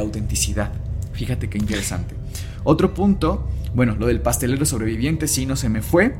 [0.01, 0.73] autenticidad.
[1.13, 2.15] Fíjate qué interesante.
[2.65, 6.15] Otro punto, bueno, lo del pastelero sobreviviente, sí, no se me fue.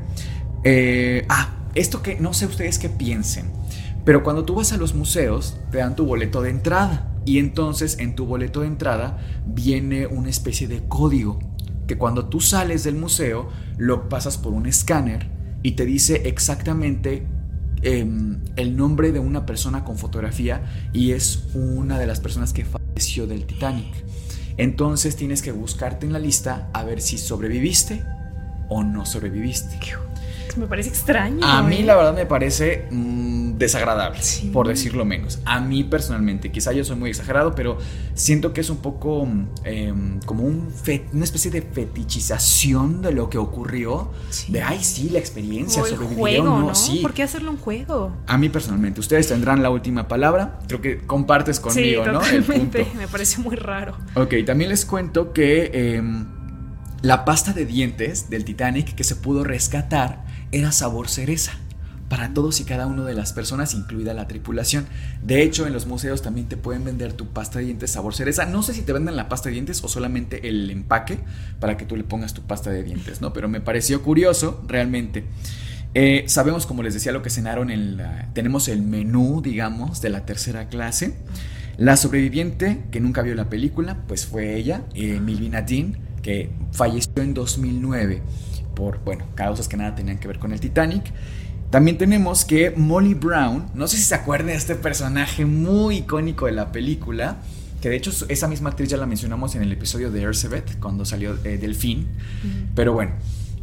[0.63, 3.51] Eh, ah, esto que no sé ustedes qué piensen.
[4.03, 7.07] Pero cuando tú vas a los museos, te dan tu boleto de entrada.
[7.25, 11.39] Y entonces en tu boleto de entrada viene una especie de código
[11.87, 15.29] que cuando tú sales del museo lo pasas por un escáner
[15.61, 17.27] y te dice exactamente
[17.83, 22.65] em, el nombre de una persona con fotografía y es una de las personas que
[22.65, 23.93] falleció del Titanic.
[24.57, 28.03] Entonces tienes que buscarte en la lista a ver si sobreviviste
[28.69, 29.79] o no sobreviviste.
[30.57, 31.45] Me parece extraño.
[31.45, 31.83] A mí ¿eh?
[31.83, 34.19] la verdad me parece mm, desagradable,
[34.51, 35.39] por decirlo menos.
[35.45, 37.77] A mí personalmente, quizá yo soy muy exagerado, pero
[38.13, 39.27] siento que es un poco
[39.63, 40.71] em, como un
[41.13, 44.11] una especie de fetichización de lo que ocurrió.
[44.47, 46.75] De, ay, sí, la experiencia, sobre el juego, ¿no?
[46.75, 46.99] Sí.
[47.01, 48.15] ¿Por qué hacerlo un juego?
[48.27, 50.59] A mí personalmente, ustedes tendrán la última palabra.
[50.67, 52.21] Creo que compartes conmigo, ¿no?
[52.25, 52.45] El
[52.97, 53.95] Me parece muy raro.
[54.15, 55.71] Ok, también les cuento que...
[55.73, 56.41] Em,
[57.01, 61.53] la pasta de dientes del Titanic que se pudo rescatar era sabor cereza.
[62.09, 64.85] para todos y cada uno de las personas, incluida la tripulación.
[65.23, 68.45] De hecho, en los museos también te pueden vender tu pasta de dientes sabor cereza.
[68.45, 71.19] No sé si te venden la pasta de dientes o solamente el empaque
[71.61, 73.31] para que tú le pongas tu pasta de dientes, ¿no?
[73.31, 75.23] Pero me pareció curioso, realmente.
[75.93, 78.27] Eh, sabemos, como les decía, lo que cenaron en la...
[78.33, 81.15] Tenemos el menú, digamos, de la tercera clase.
[81.77, 87.23] La sobreviviente, que nunca vio la película, pues fue ella, eh, Milvina Dean, que falleció
[87.23, 88.21] en 2009
[88.75, 91.03] por, bueno, causas que nada tenían que ver con el Titanic.
[91.69, 96.47] También tenemos que Molly Brown, no sé si se acuerdan de este personaje muy icónico
[96.47, 97.37] de la película,
[97.81, 101.05] que de hecho esa misma actriz ya la mencionamos en el episodio de Ersebet, cuando
[101.05, 102.07] salió eh, Delfín,
[102.75, 103.13] pero bueno,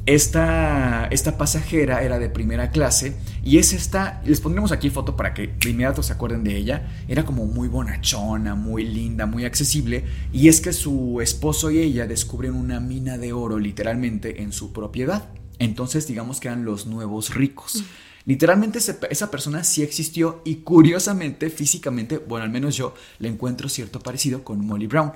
[0.08, 5.34] esta, esta pasajera era de primera clase y es esta, les pondremos aquí foto para
[5.34, 10.04] que de inmediato se acuerden de ella, era como muy bonachona, muy linda, muy accesible
[10.32, 14.72] y es que su esposo y ella descubren una mina de oro literalmente en su
[14.72, 15.28] propiedad.
[15.58, 17.84] Entonces digamos que eran los nuevos ricos.
[18.24, 24.00] Literalmente esa persona sí existió y curiosamente, físicamente, bueno, al menos yo le encuentro cierto
[24.00, 25.12] parecido con Molly Brown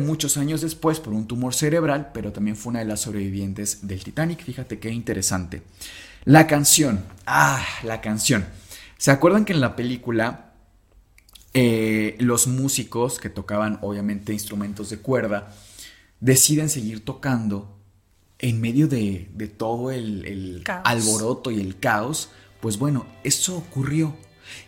[0.00, 4.02] muchos años después por un tumor cerebral, pero también fue una de las sobrevivientes del
[4.02, 4.42] Titanic.
[4.42, 5.62] Fíjate qué interesante.
[6.24, 7.04] La canción.
[7.26, 8.46] Ah, la canción.
[8.96, 10.54] ¿Se acuerdan que en la película
[11.52, 15.54] eh, los músicos que tocaban obviamente instrumentos de cuerda
[16.20, 17.78] deciden seguir tocando
[18.38, 19.28] en medio de,
[19.58, 22.30] todo el, el alboroto y el caos?
[22.62, 24.16] Pues bueno, eso ocurrió.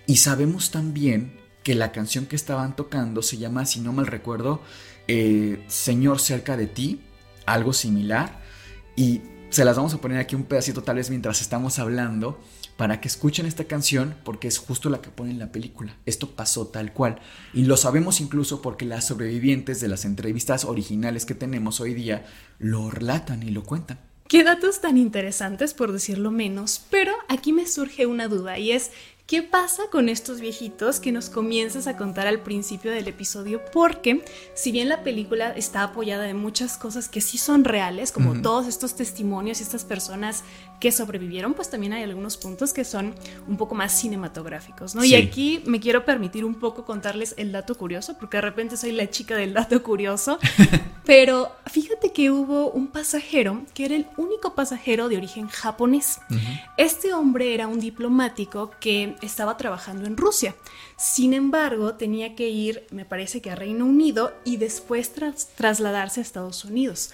[0.07, 4.61] Y sabemos también que la canción que estaban tocando se llama, si no mal recuerdo,
[5.69, 7.01] Señor cerca de ti,
[7.47, 8.41] algo similar.
[8.97, 12.41] Y se las vamos a poner aquí un pedacito tal vez mientras estamos hablando
[12.77, 15.97] para que escuchen esta canción porque es justo la que pone en la película.
[16.07, 17.21] Esto pasó tal cual.
[17.53, 22.27] Y lo sabemos incluso porque las sobrevivientes de las entrevistas originales que tenemos hoy día
[22.59, 24.01] lo relatan y lo cuentan.
[24.29, 28.91] Qué datos tan interesantes, por decirlo menos, pero aquí me surge una duda y es,
[29.27, 33.63] ¿Qué pasa con estos viejitos que nos comienzas a contar al principio del episodio?
[33.73, 34.23] Porque
[34.53, 38.67] si bien la película está apoyada de muchas cosas que sí son reales, como todos
[38.67, 40.45] estos testimonios y estas personas
[40.81, 43.15] que sobrevivieron, pues también hay algunos puntos que son
[43.49, 45.05] un poco más cinematográficos, ¿no?
[45.05, 48.93] Y aquí me quiero permitir un poco contarles el dato curioso, porque de repente soy
[48.93, 50.39] la chica del dato curioso,
[51.07, 56.21] pero fíjate que hubo un pasajero que era el único pasajero de origen japonés.
[56.77, 60.55] Este hombre era un diplomático que estaba trabajando en Rusia.
[60.97, 65.13] Sin embargo, tenía que ir, me parece que a Reino Unido y después
[65.57, 67.11] trasladarse a Estados Unidos.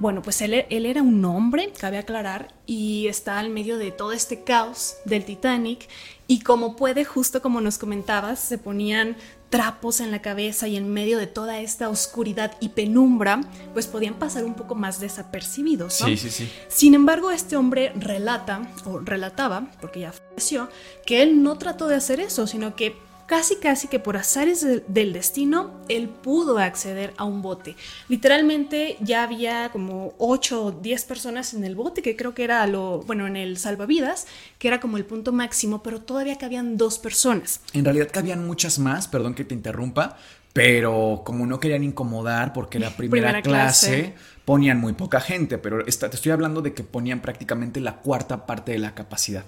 [0.00, 4.12] Bueno, pues él, él, era un hombre, cabe aclarar, y está al medio de todo
[4.12, 5.88] este caos del Titanic.
[6.26, 9.16] Y como puede, justo como nos comentabas, se ponían
[9.50, 13.40] trapos en la cabeza y en medio de toda esta oscuridad y penumbra,
[13.72, 15.94] pues podían pasar un poco más desapercibidos.
[15.94, 16.50] Sí, sí, sí.
[16.66, 20.68] Sin embargo, este hombre relata, o relataba, porque ya falleció,
[21.06, 22.96] que él no trató de hacer eso, sino que
[23.26, 27.76] casi casi que por azares del destino, él pudo acceder a un bote.
[28.08, 32.66] Literalmente ya había como 8 o 10 personas en el bote, que creo que era
[32.66, 34.26] lo, bueno, en el salvavidas,
[34.58, 37.60] que era como el punto máximo, pero todavía cabían dos personas.
[37.72, 40.16] En realidad cabían muchas más, perdón que te interrumpa,
[40.52, 44.14] pero como no querían incomodar porque era primera, clase,
[44.44, 48.72] ponían muy poca gente, pero te estoy hablando de que ponían prácticamente la cuarta parte
[48.72, 49.44] de la capacidad.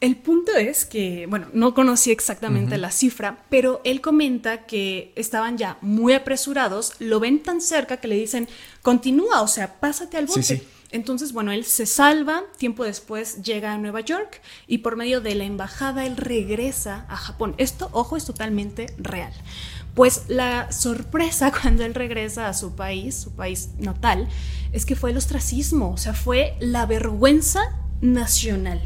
[0.00, 5.58] El punto es que, bueno, no conocí exactamente la cifra, pero él comenta que estaban
[5.58, 8.48] ya muy apresurados, lo ven tan cerca que le dicen,
[8.80, 10.66] continúa, o sea, pásate al bote.
[10.90, 15.34] Entonces, bueno, él se salva, tiempo después llega a Nueva York y por medio de
[15.34, 17.54] la embajada él regresa a Japón.
[17.58, 19.34] Esto, ojo, es totalmente real.
[19.94, 24.28] Pues la sorpresa cuando él regresa a su país, su país natal,
[24.72, 27.60] es que fue el ostracismo, o sea, fue la vergüenza
[28.00, 28.80] nacional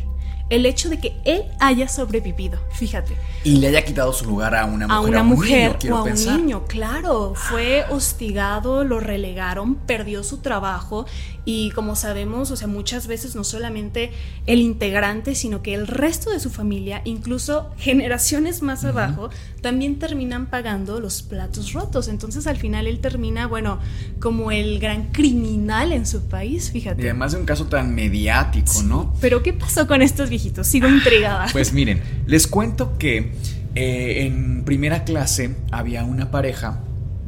[0.51, 3.17] el hecho de que él haya sobrevivido, fíjate.
[3.45, 4.97] Y le haya quitado su lugar a una mujer.
[4.97, 7.35] A una mujer o a un niño, claro.
[7.35, 11.07] Fue hostigado, lo relegaron, perdió su trabajo
[11.47, 14.13] y como sabemos, o sea, muchas veces no solamente
[14.47, 19.29] el integrante, sino que el resto de su familia, incluso generaciones más abajo,
[19.61, 22.09] también terminan pagando los platos rotos.
[22.09, 23.79] Entonces al final él termina, bueno,
[24.21, 27.03] como el gran criminal en su país, fíjate.
[27.03, 29.15] Y además de un caso tan mediático, ¿no?
[29.21, 30.67] Pero ¿qué pasó con estos viejitos?
[30.67, 31.47] Sigo intrigada.
[31.55, 33.33] Pues miren, les cuento que
[33.75, 36.81] eh, en primera clase había una pareja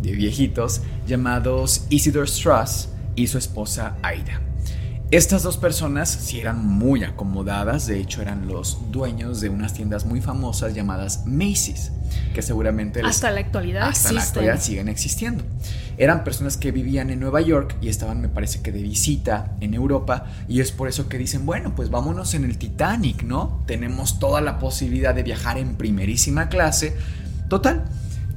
[0.03, 4.41] de viejitos llamados Isidore Strass y su esposa Aida.
[5.13, 10.05] Estas dos personas sí eran muy acomodadas, de hecho eran los dueños de unas tiendas
[10.05, 11.93] muy famosas llamadas Macy's,
[12.35, 15.45] que seguramente hasta la actualidad hasta la actualidad siguen existiendo.
[15.97, 19.75] Eran personas que vivían en Nueva York y estaban, me parece que de visita en
[19.75, 23.63] Europa y es por eso que dicen, bueno, pues vámonos en el Titanic, ¿no?
[23.69, 26.97] Tenemos toda la posibilidad de viajar en primerísima clase.
[27.49, 27.85] Total,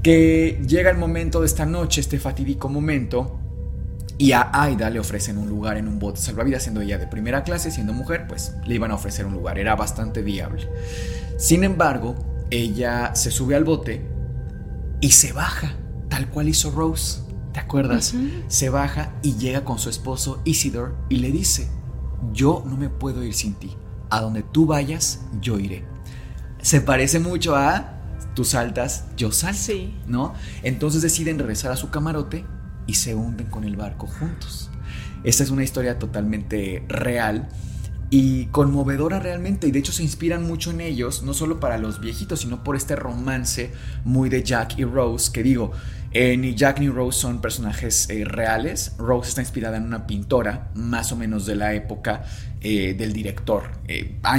[0.03, 3.38] que llega el momento de esta noche, este fatídico momento
[4.19, 7.45] y a Aida le ofrecen un lugar en un bote salvavidas, siendo ella de primera
[7.45, 10.67] clase, siendo mujer, pues le iban a ofrecer un lugar, era bastante viable.
[11.37, 12.15] Sin embargo,
[12.51, 14.05] ella se sube al bote
[14.99, 15.71] y se baja,
[16.09, 17.21] tal cual hizo Rose,
[17.53, 18.13] ¿te acuerdas?
[18.49, 21.69] Se baja y llega con su esposo Isidore y le dice,
[22.33, 23.77] yo no me puedo ir sin ti,
[24.09, 25.85] a donde tú vayas, yo iré.
[26.61, 27.93] Se parece mucho a
[28.35, 29.97] tú saltas, yo salto, sí.
[30.07, 30.33] ¿no?
[30.61, 32.43] Entonces deciden regresar a su camarote
[32.89, 34.71] y se hunden con el barco juntos.
[35.23, 37.47] Esta es una historia totalmente real
[38.09, 41.99] y conmovedora realmente y de hecho se inspiran mucho en ellos, no solo para los
[41.99, 43.71] viejitos, sino por este romance
[44.05, 45.71] muy de Jack y Rose, que digo,
[46.11, 50.71] eh, ni Jack ni Rose son personajes eh, reales, Rose está inspirada en una pintora
[50.73, 52.23] más o menos de la época
[52.61, 53.65] eh, del director,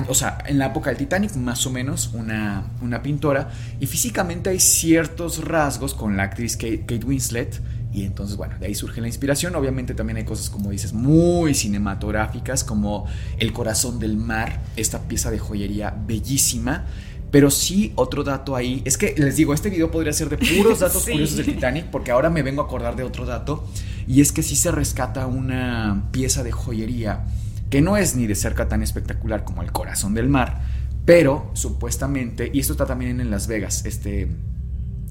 [0.09, 4.51] o sea, en la época del Titanic más o menos una, una pintora y físicamente
[4.51, 7.61] hay ciertos rasgos con la actriz Kate Winslet,
[7.93, 9.55] y entonces, bueno, de ahí surge la inspiración.
[9.57, 13.07] Obviamente también hay cosas, como dices, muy cinematográficas, como
[13.39, 16.85] El corazón del mar, esta pieza de joyería bellísima.
[17.31, 20.81] Pero sí, otro dato ahí, es que les digo, este video podría ser de puros
[20.81, 23.65] datos curiosos del Titanic, porque ahora me vengo a acordar de otro dato,
[24.07, 27.25] y es que sí se rescata una pieza de joyería
[27.71, 30.61] que no es ni de cerca tan espectacular como el corazón del mar,
[31.05, 34.29] pero supuestamente, y esto está también en Las Vegas, este,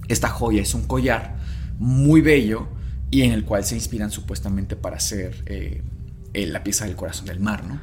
[0.10, 1.38] esta joya es un collar
[1.80, 2.68] muy bello
[3.10, 5.82] y en el cual se inspiran supuestamente para hacer eh,
[6.34, 7.80] la pieza del corazón del mar, ¿no?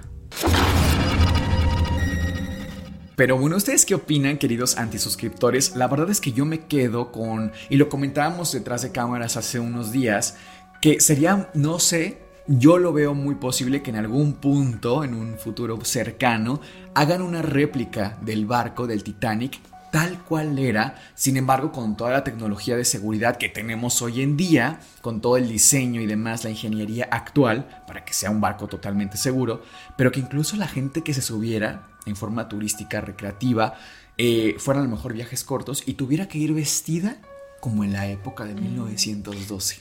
[3.16, 5.74] Pero bueno, ¿ustedes qué opinan, queridos antisuscriptores?
[5.74, 9.58] La verdad es que yo me quedo con, y lo comentábamos detrás de cámaras hace
[9.58, 10.36] unos días,
[10.82, 15.38] que sería, no sé, yo lo veo muy posible que en algún punto, en un
[15.38, 16.60] futuro cercano,
[16.94, 19.60] hagan una réplica del barco del Titanic
[19.96, 24.36] tal cual era, sin embargo con toda la tecnología de seguridad que tenemos hoy en
[24.36, 28.66] día, con todo el diseño y demás, la ingeniería actual, para que sea un barco
[28.66, 29.62] totalmente seguro,
[29.96, 33.72] pero que incluso la gente que se subiera en forma turística, recreativa,
[34.18, 37.16] eh, fueran a lo mejor viajes cortos y tuviera que ir vestida
[37.62, 39.80] como en la época de 1912.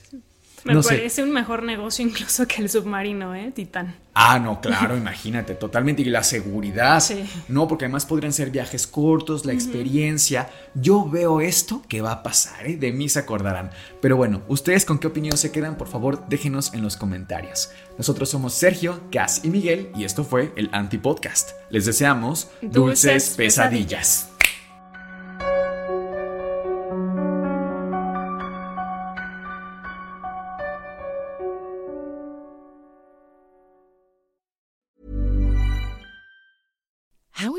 [0.66, 3.52] Me parece un mejor negocio incluso que el submarino, ¿eh?
[3.54, 3.96] Titán.
[4.16, 6.02] Ah, no, claro, imagínate, totalmente.
[6.02, 7.00] Y la seguridad.
[7.00, 7.24] Sí.
[7.48, 10.50] No, porque además podrían ser viajes cortos, la experiencia.
[10.74, 12.78] Yo veo esto que va a pasar, ¿eh?
[12.78, 13.70] De mí se acordarán.
[14.02, 15.78] Pero bueno, ¿ustedes con qué opinión se quedan?
[15.78, 17.70] Por favor, déjenos en los comentarios.
[17.98, 21.52] Nosotros somos Sergio, Cass y Miguel y esto fue el Anti-Podcast.
[21.70, 24.35] Les deseamos dulces, pesadillas.